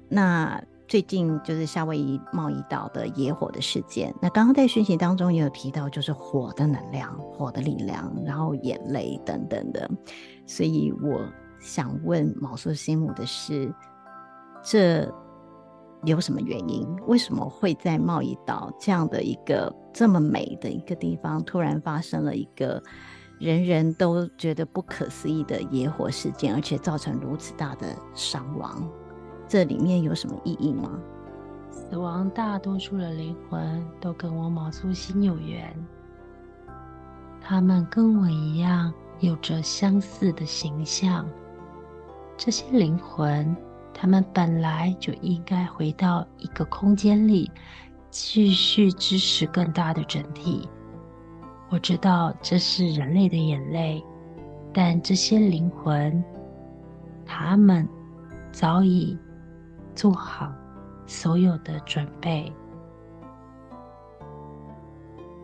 [0.09, 4.13] 那最近就是夏威夷贸易岛的野火的事件。
[4.21, 9.89] 那刚刚在讯息当中也有提到，就是火的能量、火的力量，然后眼泪等等的，
[10.47, 11.21] 所以我。
[11.59, 13.73] 想问毛素心母的是，
[14.63, 15.13] 这
[16.05, 16.87] 有什么原因？
[17.07, 22.83] 为什么会在贸易岛这样的一个这么美的一个地方，突然发生了一个
[23.41, 28.89] 人人都觉得不可思议的野火事件，而且造成如此大的伤亡？
[29.49, 30.99] 这里面有什么意义吗？
[31.71, 35.75] 死亡大多数的灵魂都跟我毛素心有缘，
[37.41, 41.29] 他们跟我一样有着相似的形象。
[42.39, 43.55] 这些灵魂，
[43.93, 47.51] 他们本来就应该回到一个空间里，
[48.11, 50.69] 继续支持更大的整体。
[51.69, 54.03] 我知道这是人类的眼泪，
[54.73, 56.23] 但这些灵魂，
[57.27, 57.87] 他们
[58.53, 59.19] 早已
[59.97, 60.55] 做好
[61.07, 62.53] 所有的准备。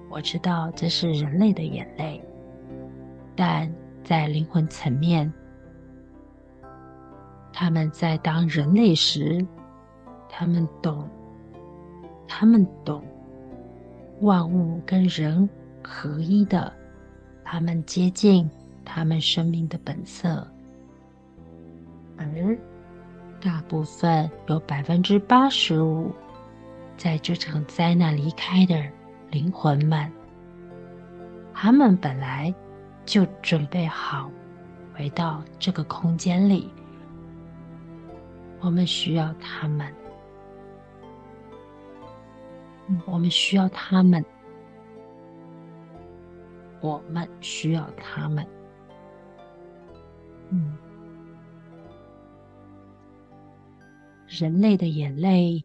[0.08, 2.24] 我知道这是人类的眼泪，
[3.34, 3.68] 但
[4.04, 5.30] 在灵魂层面。
[7.56, 9.46] 他们在当人类时，
[10.28, 11.08] 他们懂，
[12.26, 13.00] 他们懂
[14.20, 15.48] 万物跟人
[15.80, 16.72] 合一的，
[17.44, 18.50] 他们接近
[18.84, 20.44] 他们生命的本色，
[22.16, 22.58] 而
[23.40, 26.10] 大部分有百分之八十五
[26.96, 28.82] 在这场灾难离开的
[29.30, 30.10] 灵魂们，
[31.52, 32.52] 他们本来
[33.06, 34.28] 就准备好
[34.92, 36.68] 回到这个空间里。
[38.64, 39.94] 我们需要他们，
[43.04, 44.24] 我们需要他们，
[46.80, 48.46] 我们需要他们。
[50.48, 50.78] 嗯，
[54.26, 55.62] 人类的眼泪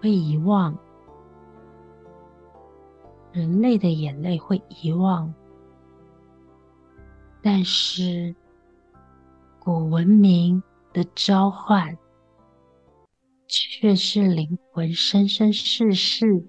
[0.00, 0.74] 会遗忘，
[3.32, 5.30] 人类的眼泪会遗忘，
[7.42, 8.34] 但是。
[9.62, 11.98] 古文明的召唤，
[13.46, 16.42] 却是灵魂生生世世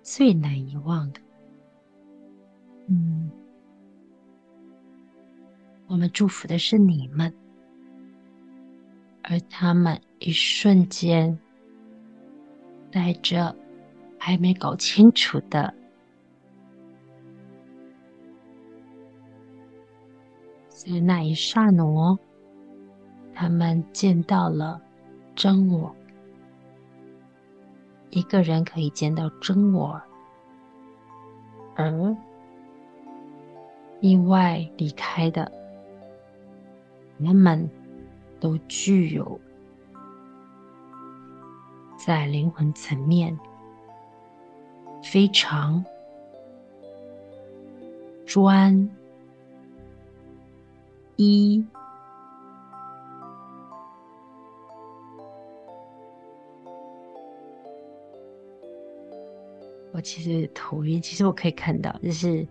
[0.00, 1.20] 最难遗忘的。
[2.86, 3.28] 嗯，
[5.88, 7.34] 我们祝福的是你们，
[9.24, 11.36] 而他们一瞬间
[12.92, 13.56] 带着
[14.16, 15.74] 还没搞清楚的。
[20.84, 22.18] 在那一刹那，
[23.32, 24.82] 他们见到了
[25.32, 25.94] 真我。
[28.10, 30.02] 一个人可以见到真我，
[31.76, 32.16] 而
[34.00, 35.52] 意外离开的，
[37.24, 37.70] 他们
[38.40, 39.40] 都具有
[41.96, 43.38] 在灵魂层面
[45.00, 45.84] 非常
[48.26, 48.90] 专。
[51.16, 51.64] 一，
[59.92, 62.46] 我其实头晕，其实我可以看到，就是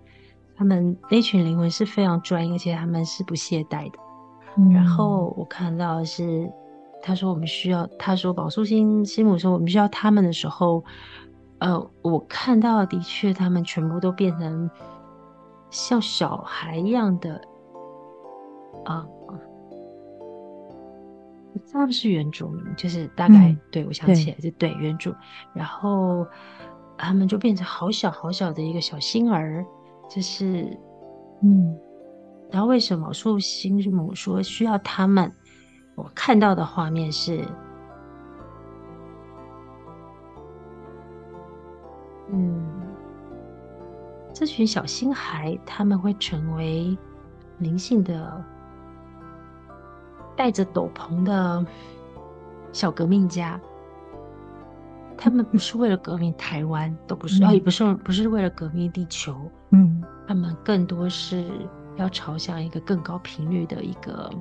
[0.55, 3.97] 他们那群灵魂是非常专业，而且他们是不懈怠的。
[4.57, 6.51] 嗯、然后我看到的是，
[7.01, 10.84] 他说我们需要，他说宝树星星母说我们需要他们的时候，
[11.59, 14.70] 呃，我看到的确，他们全部都变成
[15.72, 17.41] 像小孩一样的。
[18.86, 19.05] 啊，
[21.72, 25.13] 他们是原住民，就是大概、嗯、对我想起来就对原住，
[25.53, 26.26] 然后
[26.97, 29.65] 他们就变成好小好小的一个小星儿，
[30.09, 30.78] 就是
[31.43, 31.78] 嗯，
[32.49, 35.32] 然后为什么树星母说需要他们？
[35.95, 37.45] 我看到的画面是，
[42.32, 42.65] 嗯，
[44.34, 46.97] 这群小星孩他们会成为
[47.59, 48.43] 灵性的。
[50.42, 51.64] 戴着斗篷的
[52.72, 53.62] 小革命家，
[55.16, 59.36] 他们不是为了革命台湾，都不是，嗯、也不是不是为了革命地球，
[59.70, 61.46] 嗯，他们更多是
[61.96, 64.32] 要朝向一个更高频率的一个，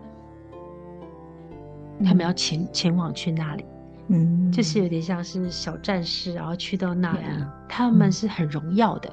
[1.98, 3.66] 嗯、他们要前前往去那里，
[4.08, 9.12] 嗯，就是有点像是小战士，然后去到那里，嗯、他们是很荣耀的，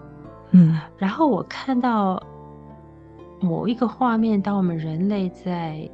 [0.52, 2.18] 嗯，然后我看到
[3.42, 5.92] 某一个画面，当我们人类在。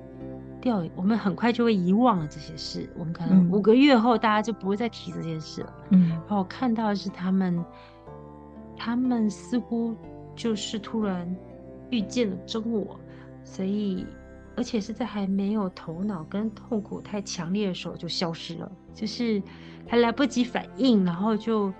[0.63, 2.89] 掉，我们很快就会遗忘了这些事。
[2.97, 5.73] 我们可能五个月后，大家就不会再提这件事了。
[5.89, 7.63] 嗯，然后我看到的是他们，
[8.77, 9.93] 他们似乎
[10.33, 11.29] 就是突然
[11.89, 12.97] 遇见了真我，
[13.43, 14.05] 所以
[14.55, 19.43] 而且是在还没有头脑跟痛苦太强烈的时候就消失了，就是
[19.85, 21.73] 还来不及反应，然后就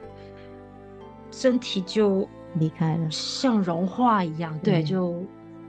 [1.31, 4.59] 身体就离开了，像融化一样。
[4.59, 5.23] 对，就。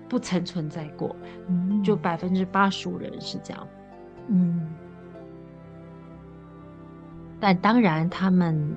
[0.08, 1.14] 不曾存在过，
[1.48, 3.66] 嗯、就百分之八十五人是这样，
[4.28, 4.72] 嗯，
[7.40, 8.76] 但当然他们，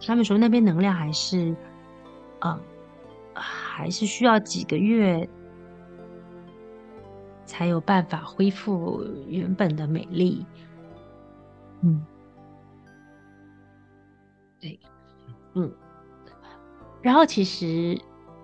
[0.00, 1.56] 他们说那边能量还是，
[2.38, 2.60] 啊，
[3.34, 5.28] 还是需要几个月
[7.44, 10.44] 才有办法恢复原本的美丽，
[11.80, 12.04] 嗯，
[14.60, 14.78] 对，
[15.54, 15.72] 嗯，
[17.02, 17.98] 然后其实。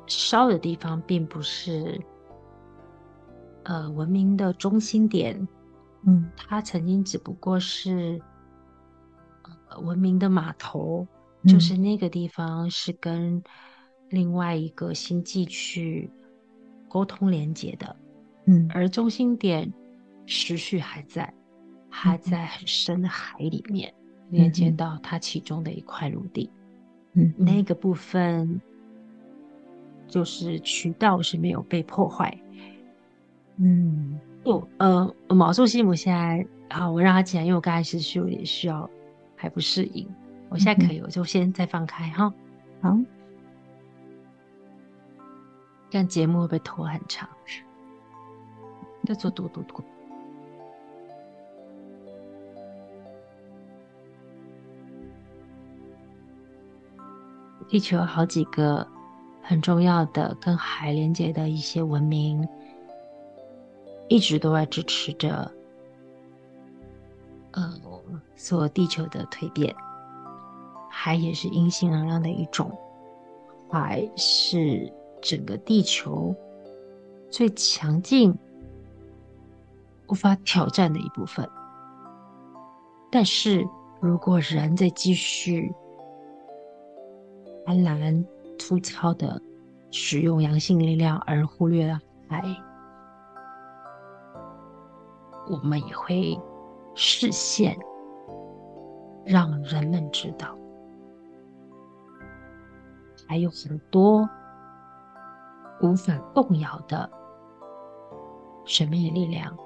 [0.06, 2.00] 烧的地方并不是，
[3.64, 5.48] 呃，文明的中心点，
[6.06, 8.20] 嗯，它曾经只不过是，
[9.68, 11.06] 呃，文明的码头，
[11.42, 11.76] 嗯，就是。
[11.76, 13.42] 那个地方是跟
[14.10, 16.10] 另外一个星际去
[16.88, 17.96] 沟通连接的，
[18.46, 19.72] 嗯，而中心点
[20.26, 21.32] 持续还在，
[21.88, 23.92] 还在很深的海里面，
[24.30, 26.50] 嗯，连接到它其中的一块陆地，
[27.14, 28.60] 嗯，那个部分。
[30.14, 32.32] 就是渠道是没有被破坏，
[33.56, 38.88] 嗯，哦，呃，毛素西姆现在好，我让他进来，因为我刚才是需也需要
[39.34, 40.08] 还不适应，
[40.50, 42.32] 我现在可以，我就先再放开哈，
[42.80, 42.96] 好，
[45.90, 47.28] 这样节目会不会拖很长？
[49.04, 49.82] 再做嘟嘟嘟。
[57.66, 58.93] 地球有好几个。
[59.46, 62.48] 很重要的跟海连接的一些文明，
[64.08, 65.52] 一直都在支持着，
[67.52, 67.74] 呃，
[68.34, 69.74] 所地球的蜕变。
[70.88, 72.70] 海也是阴性能量的一种，
[73.70, 74.90] 海是
[75.20, 76.34] 整个地球
[77.28, 78.34] 最强劲、
[80.08, 81.46] 无法挑战的一部分。
[83.10, 83.62] 但是
[84.00, 85.70] 如果人在继续
[87.66, 88.24] 贪婪，
[88.58, 89.40] 粗糙的
[89.90, 91.98] 使用阳性力量，而忽略了
[92.28, 92.42] 爱，
[95.48, 96.38] 我们也会
[96.94, 97.76] 视线
[99.24, 100.56] 让人们知道，
[103.28, 104.28] 还有很多
[105.82, 107.08] 无法动摇的
[108.64, 109.56] 神秘力量，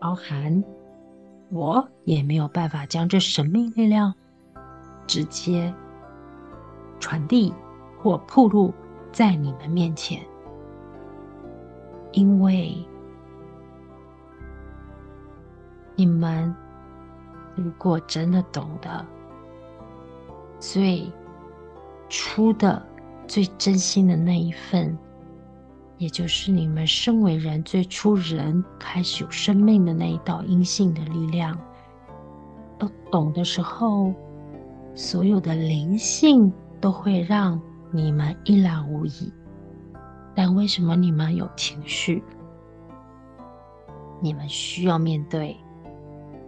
[0.00, 0.62] 包含
[1.50, 4.12] 我也没有办法将这神秘力量
[5.06, 5.72] 直接。
[7.02, 7.52] 传递
[8.00, 8.72] 或铺露
[9.10, 10.22] 在你们面前，
[12.12, 12.72] 因为
[15.96, 16.54] 你们
[17.56, 19.04] 如果真的懂得
[20.60, 21.04] 最
[22.08, 22.80] 初的、
[23.26, 24.96] 最真心的那一份，
[25.98, 31.58] 也就是你们身为人最初人开始有生命的那一道阴性的力量，
[32.78, 34.14] 都懂的时候，
[34.94, 36.52] 所有的灵性。
[36.82, 37.58] 都会让
[37.92, 39.32] 你们一览无遗，
[40.34, 42.22] 但为什么你们有情绪？
[44.20, 45.56] 你们需要面对，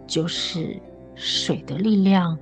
[0.05, 0.77] 就是
[1.15, 2.37] 水的力量，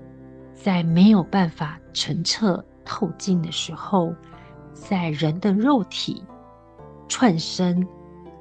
[0.56, 4.12] 在没有办法澄澈透镜的时候，
[4.74, 6.24] 在人的肉体
[7.08, 7.88] 串生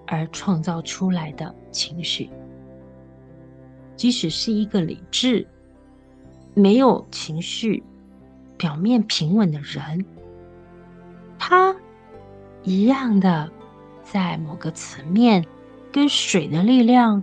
[0.06, 2.30] 而创造出来的情绪，
[3.96, 5.46] 即使是一个理智
[6.54, 7.84] 没有情绪。
[8.62, 10.06] 表面平稳的人，
[11.36, 11.74] 他
[12.62, 13.50] 一样的
[14.04, 15.44] 在某个层面
[15.90, 17.20] 跟水的力量，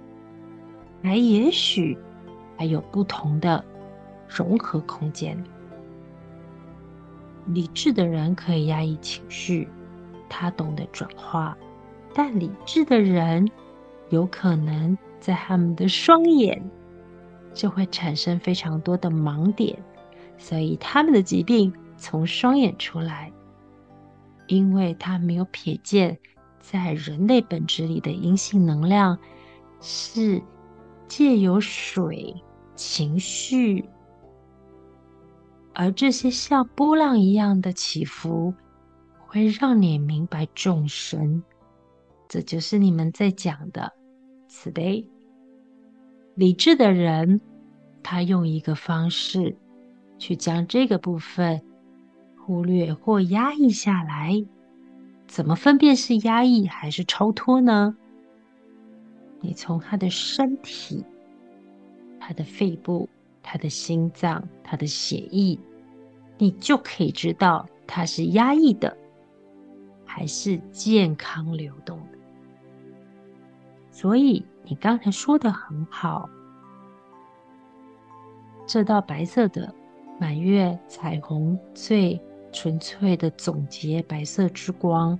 [1.01, 1.97] 还也许
[2.57, 3.63] 还有不同的
[4.27, 5.41] 融合空间。
[7.45, 9.65] 理智的人可以压抑情绪，
[10.27, 11.57] 他懂得转化，
[12.13, 13.49] 但理智的人
[14.09, 16.61] 有可能在他们的双眼
[17.53, 19.81] 就会产生非常多的盲点，
[20.39, 23.31] 所以他们的疾病从双眼出来，
[24.47, 26.17] 因为他没有瞥见
[26.59, 29.19] 在人类本质里的阴性能量
[29.81, 30.41] 是
[31.07, 32.33] 借由水
[32.73, 33.83] 情绪。
[35.73, 38.53] 而这些像波浪一样的起伏，
[39.19, 41.43] 会让你明白众生，
[42.27, 43.91] 这就是你们在讲的
[44.47, 45.05] 慈悲。
[46.35, 47.39] 理智的人，
[48.01, 49.55] 他用一个方式
[50.19, 51.59] 去将这个部分
[52.37, 54.45] 忽略或压抑下来。
[55.25, 57.97] 怎么分辨是压抑还是超脱呢？
[59.39, 61.03] 你从他的身体、
[62.19, 63.09] 他的肺部。
[63.41, 65.57] 他的心脏，他的血液，
[66.37, 68.95] 你就可以知道他是压抑的，
[70.05, 72.19] 还是健康流动的。
[73.89, 76.29] 所以你刚才说的很好，
[78.67, 79.73] 这道白色的
[80.19, 82.19] 满月彩虹最
[82.51, 85.17] 纯粹的总结，白色之光，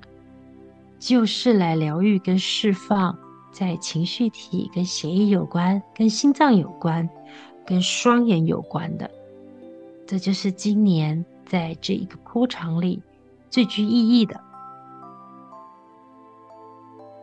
[0.99, 3.17] 就是来疗愈跟释放，
[3.51, 7.09] 在情绪体跟血液有关，跟心脏有关。
[7.65, 9.07] 跟双眼有关的，
[10.07, 12.99] 这就是今年在这一个铺场里
[13.51, 14.41] 最具意义的。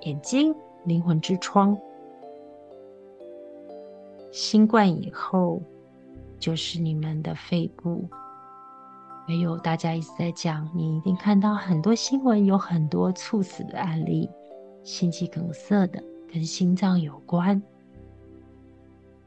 [0.02, 0.54] 眼睛，
[0.84, 1.76] 灵魂之窗。
[4.30, 5.60] 新冠以后，
[6.38, 8.08] 就是你们的肺部。
[9.26, 14.30] 还有大家一直在讲，你一定看到很多新闻，有很多猝死的案例，
[14.84, 17.60] 心肌梗塞的，跟心脏有关。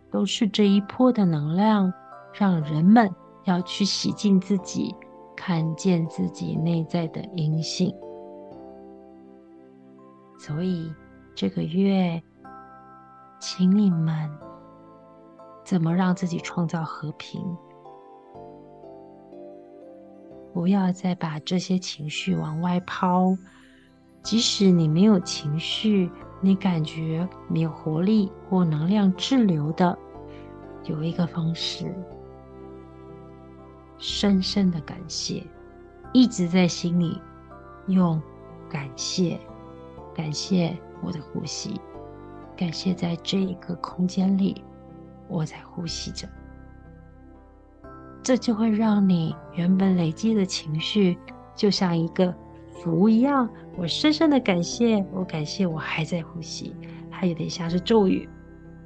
[0.09, 1.91] 都是这一波的能量，
[2.33, 4.95] 让人们要去洗净自己，
[5.35, 7.93] 看见自己内在的阴性。
[10.37, 10.89] 所以
[11.35, 12.23] 这个月，
[13.39, 14.29] 请你们
[15.69, 17.45] 怎么让自己创造和平？
[20.51, 23.37] 不要再把这些情绪往外抛，
[24.23, 26.09] 即使你没有情绪。
[26.41, 29.95] 你感觉没有活力或能量滞留的，
[30.85, 31.93] 有一个方式，
[33.99, 35.45] 深深的感谢，
[36.13, 37.21] 一直在心里
[37.85, 38.19] 用
[38.67, 39.37] 感谢，
[40.15, 41.79] 感谢我的呼吸，
[42.57, 44.63] 感谢在这一个空间里
[45.29, 46.27] 我在呼吸着，
[48.21, 51.17] 这就会让你原本累积的情绪
[51.55, 52.35] 就像一个。
[52.81, 56.73] 符一样，我深深的感谢，我感谢我还在呼吸，
[57.11, 58.29] 它有点像是咒语，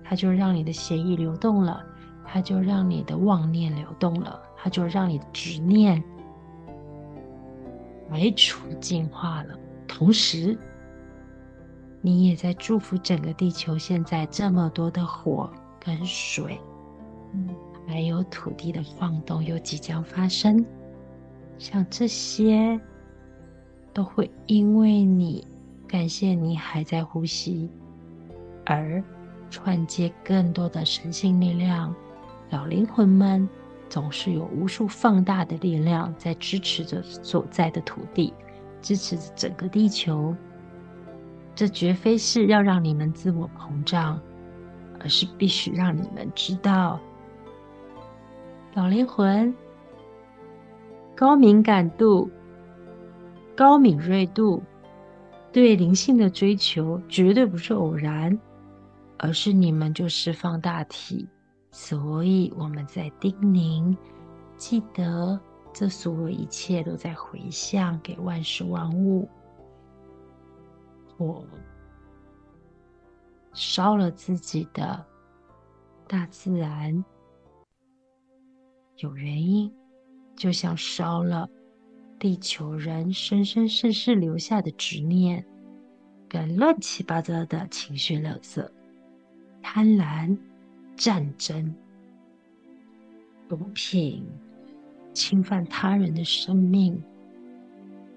[0.03, 1.85] 它就让你的血液流动了，
[2.25, 6.03] 它就让你的妄念流动了，它就让你的执念
[8.09, 9.55] 排除净化了。
[9.87, 10.57] 同时，
[12.01, 15.47] 你也在祝福整个地球现在这么多的火
[15.83, 16.59] 跟水，
[17.33, 17.49] 嗯，
[17.87, 20.65] 还有土地的晃动又即将发生，
[21.57, 22.79] 像这些。
[23.95, 25.45] 都会因为你
[25.87, 27.69] 感谢你还在呼吸，
[28.65, 29.03] 而
[29.51, 31.93] 串接更多的神性力量。
[32.49, 33.47] 老灵魂们
[33.87, 38.33] 总是有无数放大的力量在支持着所在的土地，
[38.81, 40.35] 支持着整个地球。
[41.53, 44.19] 这绝非是要让你们自我膨胀，
[45.03, 46.99] 而是必须让你们知道，
[48.73, 49.53] 老灵魂
[51.15, 52.31] 高敏感度。
[53.55, 54.63] 高敏锐度
[55.51, 58.39] 对灵性的追求绝对不是偶然，
[59.19, 61.27] 而是你们就是放大体。
[61.69, 63.95] 所以我们在叮咛，
[64.57, 65.39] 记得
[65.71, 69.29] 这所有一切都在回向给万事万物。
[71.17, 71.45] 我
[73.53, 75.05] 烧了自己的
[76.07, 77.03] 大自然，
[78.97, 79.71] 有原因，
[80.35, 81.49] 就像烧了。
[82.19, 85.45] 地球人生生世世留下的执念，
[86.29, 88.65] 跟乱七八糟的情绪垃圾、
[89.61, 90.37] 贪婪、
[90.95, 91.75] 战争、
[93.49, 94.25] 毒品、
[95.11, 97.03] 侵犯他人的生命，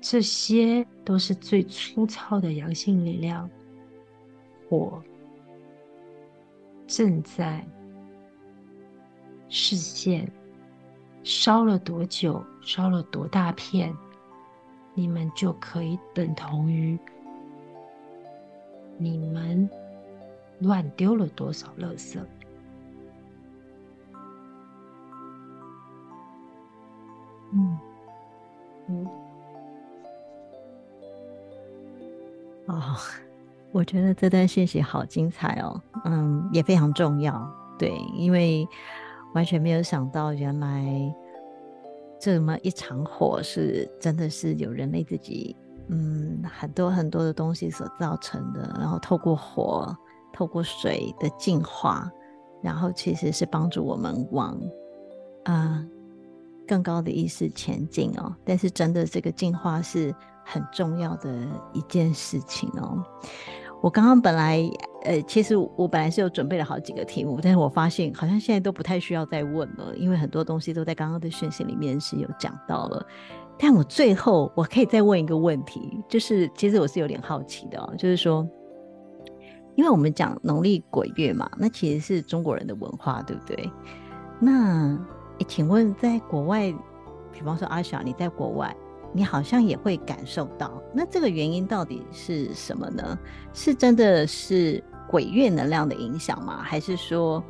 [0.01, 3.51] 这些都是最粗糙的阳性力量。
[4.68, 5.03] 火
[6.87, 7.64] 正在
[9.49, 10.30] 视线。
[11.24, 13.93] 烧了多久，烧了多大片，
[14.95, 16.97] 你们就可以等同于
[18.97, 19.68] 你们
[20.61, 22.16] 乱丢了多少垃圾。
[27.53, 27.78] 嗯
[28.87, 29.07] 嗯，
[32.66, 32.97] 哦，
[33.72, 37.46] 我觉得这段信息好精彩哦，嗯，也非常重要，
[37.78, 38.66] 对，因为
[39.34, 41.14] 完全没有想到，原来
[42.18, 45.54] 这么一场火是真的是有人类自己，
[45.88, 49.94] 嗯，很多很多的东西所造成的，然后透过火、
[50.32, 52.10] 透过水的净化，
[52.62, 54.58] 然后其实是帮助我们往，
[55.44, 55.84] 啊、
[56.66, 60.14] 更高的意识前进哦，但是真的这个进化是
[60.44, 63.04] 很重要的一件事情哦。
[63.87, 64.68] 我刚刚本来
[65.05, 73.07] 呃，其实我本来是有准备了好几个题目，但是我发现好像现在都不太需要再问了，因为很多东西都在刚刚的讯息里面是有讲到了。
[73.57, 78.45] 但我最后我可以再问一个问题，就是其实我是有点好奇的哦，就是说，
[79.76, 83.70] 因为我们讲农历鬼月嘛，那其实是中国人的文化，对不对？
[84.41, 84.99] 那，
[85.47, 86.74] 请问在国外，
[87.30, 88.76] 比方说阿小，你在国外，
[89.16, 93.18] 你好像也会感受到，那这个原因到底是什么呢？
[93.54, 96.60] 是真的是鬼月能量的影响吗？
[96.62, 97.42] 还是说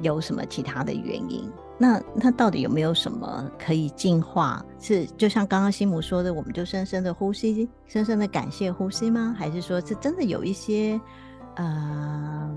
[0.00, 1.52] 有什么其他的原因？
[1.76, 4.64] 那那到底有没有什么可以净化？
[4.80, 9.36] 是就像刚刚心母说的，我们就深深的呼吸，深深的感谢呼吸吗？
[9.38, 10.98] 还是说是真的有一些
[11.56, 12.50] 呃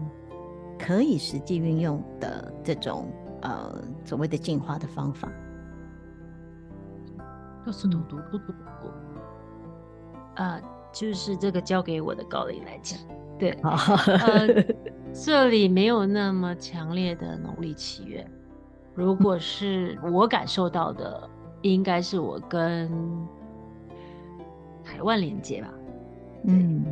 [0.80, 3.12] 可以实际运用的这种？
[3.46, 5.30] 呃，所谓的进化的方法，
[7.66, 8.92] 都是嘟嘟嘟嘟嘟。
[10.36, 10.62] 呃，
[10.92, 13.00] 就是这个交给我的高龄来讲，
[13.38, 14.64] 对，呃，
[15.14, 18.26] 这里没有那么强烈的农历七月。
[18.96, 21.30] 如果是我感受到的，
[21.62, 22.92] 应该是我跟
[24.84, 25.70] 台湾连接吧。
[26.46, 26.84] 嗯，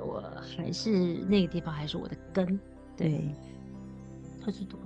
[0.00, 0.22] 我
[0.56, 0.90] 还是
[1.28, 2.58] 那个地方，还是我的根。
[2.96, 3.34] 对，
[4.42, 4.79] 特殊多。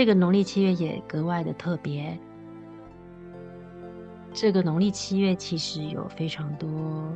[0.00, 2.18] 这个农历七月也格外的特别。
[4.32, 7.14] 这个农历七月其实有非常多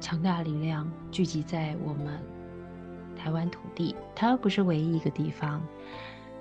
[0.00, 2.18] 强大力量聚集在我们
[3.14, 3.94] 台湾土地。
[4.14, 5.60] 它不是唯一一个地方，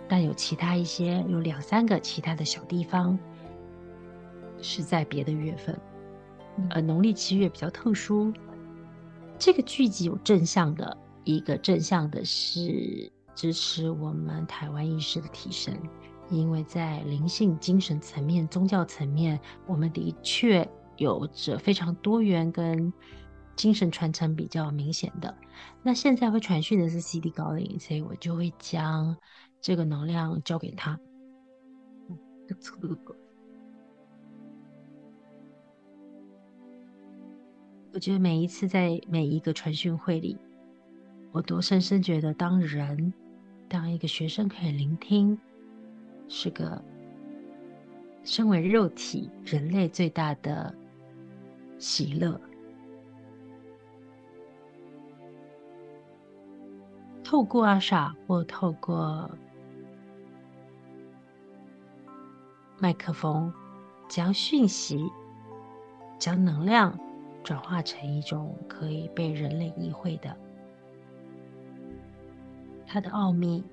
[0.07, 3.19] 但有其他一些，有两三个其他的小地方
[4.61, 5.77] 是在别的月份。
[6.69, 8.31] 呃农历七月比较特殊，
[9.37, 13.11] 这个聚集有正向的，一个正向的是。
[13.37, 15.71] 支持我们台湾意识的提升，
[16.31, 22.91] 因为在灵性、精神层面、宗教层面，我们的确有着非常多元跟
[23.55, 25.37] 精神传承比较明显的。
[25.83, 29.15] 那现在会传讯的是 CD 高灵，所以我就会将
[29.61, 30.99] 这个能量交给他。
[37.93, 40.39] 我觉得每一次在每一个传讯会里，
[41.31, 43.13] 我都深深觉得，当人。
[43.69, 45.37] 当一个学生可以聆听，
[46.29, 46.81] 是个
[48.23, 50.73] 身为肉体人类最大的
[51.77, 52.39] 喜乐。
[57.23, 59.29] 透过阿莎或透过
[62.79, 63.51] 麦克风，
[64.07, 65.11] 将讯息、
[66.17, 66.97] 将能量
[67.43, 70.33] 转化成一种可以被人类意会的。
[72.97, 73.63] 它的奥秘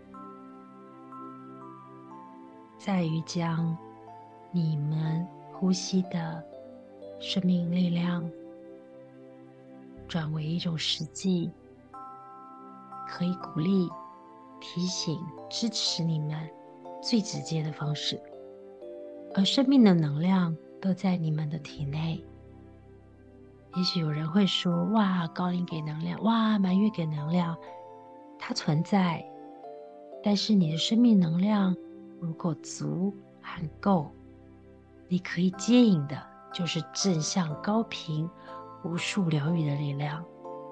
[2.77, 3.75] 在于将
[4.53, 6.45] 你们呼吸的
[7.21, 8.31] 生命力量
[10.07, 11.51] 转为一种实际，
[13.09, 13.89] 可以鼓励、
[14.61, 15.19] 提醒、
[15.49, 16.37] 支持你们
[17.03, 18.21] 最直接的方式。
[19.35, 22.23] 而生命的能量都在你们的体内。
[23.75, 27.57] 也许有人会说：“哇，高龄给能量，哇，满月给能量。”
[28.39, 29.25] 它存在，
[30.23, 31.75] 但是你的生命能量
[32.21, 34.11] 如果足和够，
[35.09, 36.17] 你可以接引的
[36.53, 38.29] 就是正向高频、
[38.85, 40.25] 无数疗愈的力量。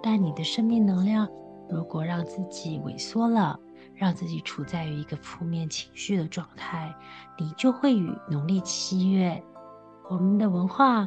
[0.02, 1.28] 但你的生命能量
[1.70, 3.58] 如果让自己萎缩了，
[3.94, 6.94] 让自己处在于一个负面情绪的状态，
[7.38, 9.42] 你就会与农历七月，
[10.10, 11.06] 我们的文化、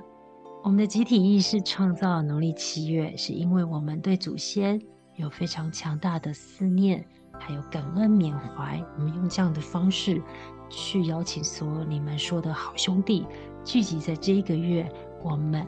[0.63, 4.81] 我们的集体意识创造农历七月，是因为我们对祖先。
[5.15, 7.05] 有非常强大的思念，
[7.39, 8.83] 还有感恩缅怀。
[8.97, 10.21] 我们用这样的方式
[10.69, 13.25] 去邀请所有你们说的好兄弟
[13.63, 14.91] 聚集在这一个月，
[15.23, 15.65] 我们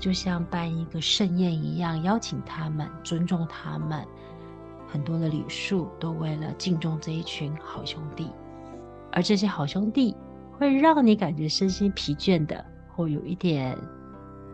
[0.00, 4.04] 就像办一个盛宴一样，邀请他们，尊重他们。
[4.88, 8.30] 很多的礼数都为了敬重这一群好兄弟，
[9.12, 10.16] 而这些好兄弟
[10.52, 12.64] 会让你感觉身心疲倦的，
[12.94, 13.76] 或有一点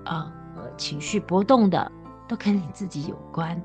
[0.05, 1.93] 啊、呃、情绪波动的，
[2.33, 3.63] 都跟你自己有关。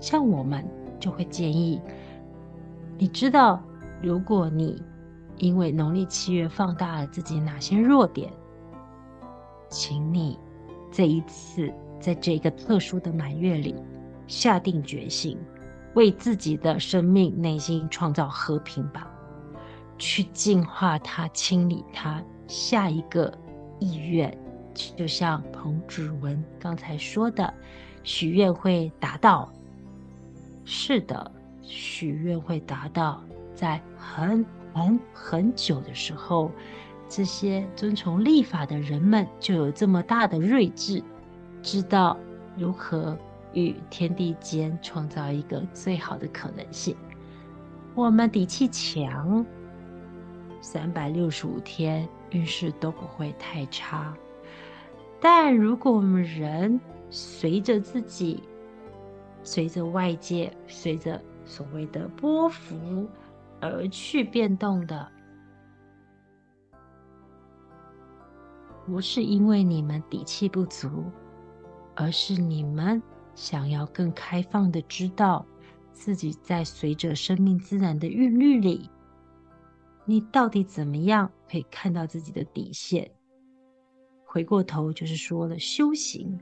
[0.00, 0.66] 像我们
[0.98, 1.78] 就会建议，
[2.96, 3.62] 你知道，
[4.02, 4.82] 如果你
[5.36, 8.32] 因为农历七月放大了自己哪些弱点，
[9.68, 10.38] 请你
[10.90, 13.76] 这一次在这个特殊的满月里，
[14.26, 15.38] 下定决心，
[15.94, 19.06] 为自己的生命内心创造和平吧。
[19.98, 22.22] 去净化它，清理它。
[22.46, 23.30] 下一个
[23.78, 24.34] 意愿，
[24.96, 27.52] 就像彭芷文刚才说的，
[28.02, 29.50] 许愿会达到。
[30.64, 31.30] 是的，
[31.62, 33.22] 许愿会达到。
[33.54, 36.50] 在很很很久的时候，
[37.08, 41.02] 这些遵从立法的人们就有这么大的睿智，
[41.62, 42.16] 知道
[42.56, 43.18] 如何
[43.52, 46.96] 与天地间创造一个最好的可能性。
[47.94, 49.44] 我们底气强。
[50.62, 54.14] 三百六十五天运势都不会太差，
[55.20, 58.42] 但如果我们人随着自己、
[59.42, 63.06] 随着外界、随着所谓的波幅
[63.60, 65.06] 而去变动的，
[68.86, 71.04] 不是因为你们底气不足，
[71.94, 73.02] 而是你们
[73.34, 75.44] 想要更开放的知道
[75.92, 78.88] 自己在随着生命自然的韵律里。
[80.06, 83.10] 你到底怎么样可以看到自己的底线？
[84.32, 86.38] 回过头就是说了修行，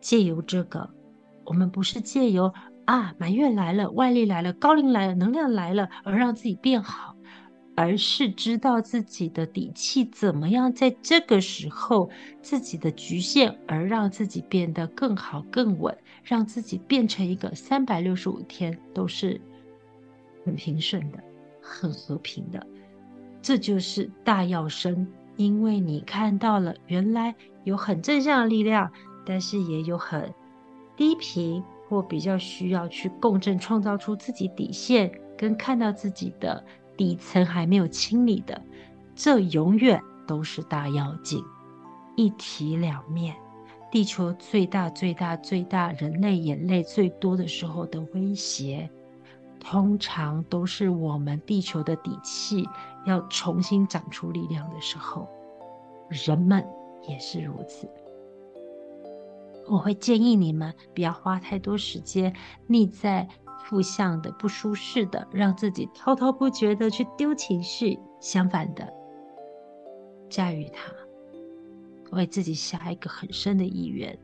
[0.00, 0.88] 借由这个，
[1.44, 7.16] 我们不是借由啊满月来了，外力来了，高龄来了，能量来了，而让自己变好，
[7.74, 12.08] 而是知道自己的底气怎么样，在这个时候
[12.40, 19.40] 自己的局限，而让自己变得更好、更稳，让自己变成一个三百六十五天都是
[20.44, 21.18] 很平顺的。
[21.60, 22.64] 很和平的，
[23.42, 25.04] 这就是大要生。
[25.36, 27.34] 因为你看到了，原来
[27.64, 28.90] 有很正向的力量，
[29.24, 30.32] 但是也有很
[30.96, 36.64] 低频或比较需要去共振，创造出自己底线，跟看到自己的
[36.96, 38.60] 底层还没有清理的，
[39.14, 41.44] 这永远都是大妖精，
[42.16, 43.34] 一体两面。
[43.92, 48.90] 地球最大、最大、最大，人类眼泪最多的时候的威胁。
[49.60, 52.66] 通常都是我们地球的底气
[53.06, 55.28] 要重新长出力量的时候，
[56.08, 56.66] 人们
[57.08, 57.88] 也是如此。
[59.68, 62.34] 我会建议你们不要花太多时间
[62.66, 63.28] 腻在
[63.64, 67.98] 负向的、不舒适的，让自己滔滔不绝的去丢情绪。
[68.20, 68.92] 相反的，
[70.28, 70.92] 驾驭它，
[72.16, 74.18] 为自己下一个很深的意愿。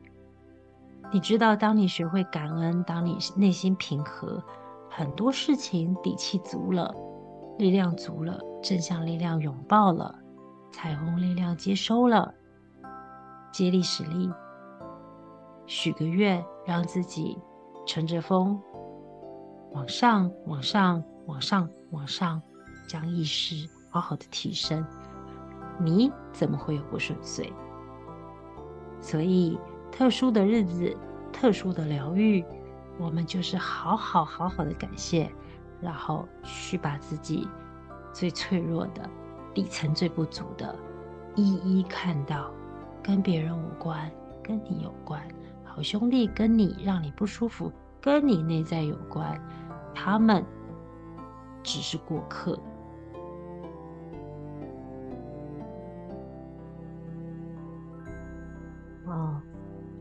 [1.11, 4.43] 你知道，当你学会感恩，当你内心平和。
[4.89, 6.93] 很多事情底气足了，
[7.57, 10.17] 力量足了，正向力量拥抱了，
[10.71, 12.33] 彩虹力量接收了，
[13.51, 14.31] 接力使力，
[15.67, 17.37] 许个愿，让自己
[17.85, 18.59] 乘着风
[19.73, 22.41] 往上，往上，往上，往上，
[22.87, 24.85] 将意识好好的提升，
[25.77, 27.51] 你怎么会有不顺遂？
[29.01, 29.59] 所以，
[29.91, 30.97] 特殊的日子，
[31.33, 32.43] 特殊的疗愈。
[32.99, 35.29] 我们就是好好好好的感谢，
[35.81, 37.45] 然后去把自己
[38.13, 39.09] 最脆弱的、
[39.53, 40.73] 底层最不足的，
[41.35, 42.51] 一一看到，
[43.01, 44.09] 跟别人无关，
[44.41, 45.21] 跟你有关。
[45.63, 49.37] 好兄弟跟你让你不舒服，跟你内在有关，
[49.93, 50.45] 他们
[51.63, 52.57] 只是过客。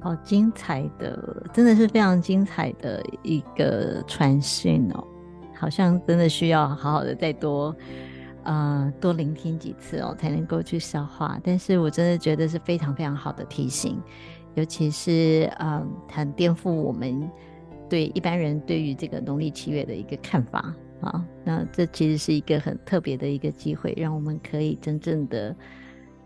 [0.00, 5.06] 好精彩的，真的是非常精彩的一个传讯哦，
[5.62, 7.72] 好像真的需要好好的再多，
[8.42, 11.38] 呃，多聆听几次哦，才能够去消化。
[11.44, 14.02] 但是我真的觉得是非常非常好的提醒，
[14.56, 17.30] 尤其是呃，很颠覆我们
[17.88, 21.24] 对一般人对于这个农历七月的一个看法啊。
[21.44, 25.54] 那这其实是一个很特别的一个机会，让我们可以真正的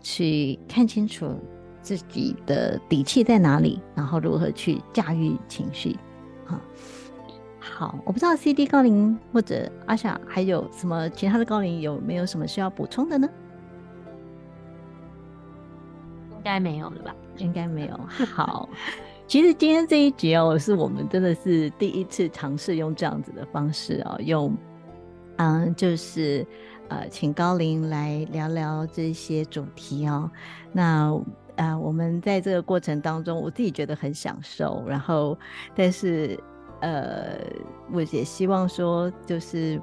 [0.01, 1.31] 去看清楚。
[1.79, 3.79] 自己的底气在哪里？
[3.95, 5.95] 然后如何去驾驭情绪？
[6.45, 6.59] 啊，
[7.75, 13.29] 好，我不知道 CD 高龄或者阿霞还有什么其他的高龄有没有什么需要补充的呢？
[16.31, 17.15] 应该没有了吧？
[17.37, 17.99] 应该没有。
[18.33, 18.67] 好，
[19.27, 24.55] 其实今天这一集哦，是我们真的是第一次尝试用这样子的方式哦，用
[25.35, 26.45] 嗯，就是
[26.87, 30.31] 呃，请高龄来聊聊这些主题哦，
[30.71, 31.19] 那。
[31.57, 34.83] 啊、呃，我们在这个过程当中，我自己觉得很享受。
[34.87, 35.35] 然后，
[35.75, 36.39] 但是，
[36.81, 37.39] 呃，
[37.91, 39.81] 我也希望说，就是，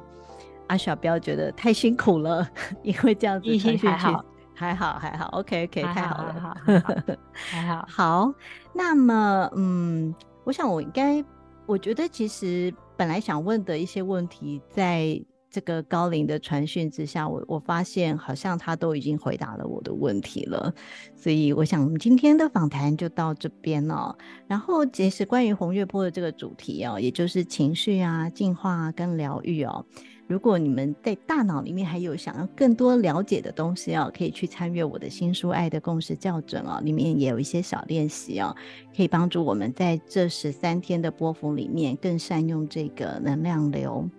[0.68, 2.46] 阿小不要觉得太辛苦了，
[2.82, 4.24] 因为这样子传讯还好，
[4.54, 6.94] 还好，还好，OK OK，太好了，还好，还 好，
[7.34, 7.86] 还好。
[7.88, 8.34] 好，
[8.72, 10.14] 那么，嗯，
[10.44, 11.24] 我想我应该，
[11.66, 15.20] 我觉得其实本来想问的一些问题，在
[15.54, 20.74] 这个高龄的传讯之下，我我发现好像他都已经回答了我的问题了，
[21.14, 24.18] 所以我想我们今天的访谈就到这边了。
[24.48, 29.86] 然后，其实关于红月波的这个主题哦，也就是情绪啊、进化跟疗愈哦。
[30.26, 38.52] 如果你们在大脑里面还有想要更多了解的东西哦，可以去参阅我的新书《爱的共识校准》哦，里面也有一些小练习哦，
[38.96, 44.10] 可以帮助我们在这十三天的波幅里面更善用这个能量流。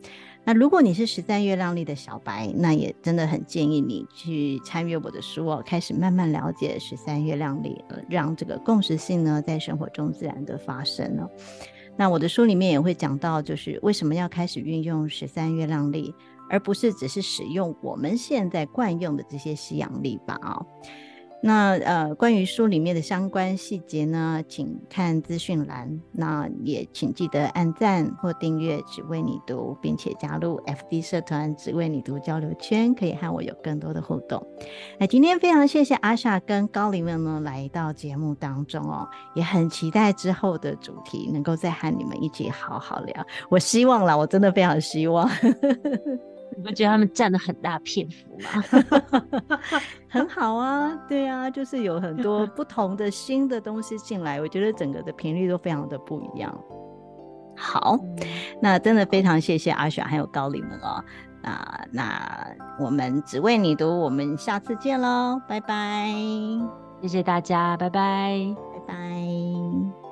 [0.47, 11.27] 那如果你是十三月亮历的小白，那也真的很建议你去参阅我的书哦，开始慢慢了解十三月亮历，让这个共识性呢在生活中自然的发生哦。
[11.97, 16.13] 那我的书里面也会讲到，就是为什么要开始运用十三月亮历，
[16.47, 20.61] 而不是只是使用我们现在惯用的这些西洋历吧啊、
[21.47, 26.01] 那呃，关于书里面的相关细节呢，请看资讯栏。
[26.11, 34.43] 那也请记得按赞或订阅“只为你读”，并且加入 FB 社团“只为你读”交流圈，可以和我有更多的互动。
[34.99, 43.23] 那今天非常谢谢阿莎跟高灵们呢来到节目当中哦，也很期待之后的主题能够再和你们一起好好聊。
[43.51, 45.29] 我希望啦，我真的非常希望。
[46.57, 48.63] 你不觉得他们占了很大篇幅吗？
[50.07, 56.57] 很好啊，对啊，就是有很多不同的新的东西进来，我觉得整个的频率都非常的不一样。
[57.57, 57.97] 好，
[58.61, 61.03] 那真的非常谢谢阿雪还有高丽们哦。
[61.41, 66.11] 那那我们只为你读，我们下次见喽，拜拜。
[67.01, 70.04] 谢谢大家，拜拜，拜拜。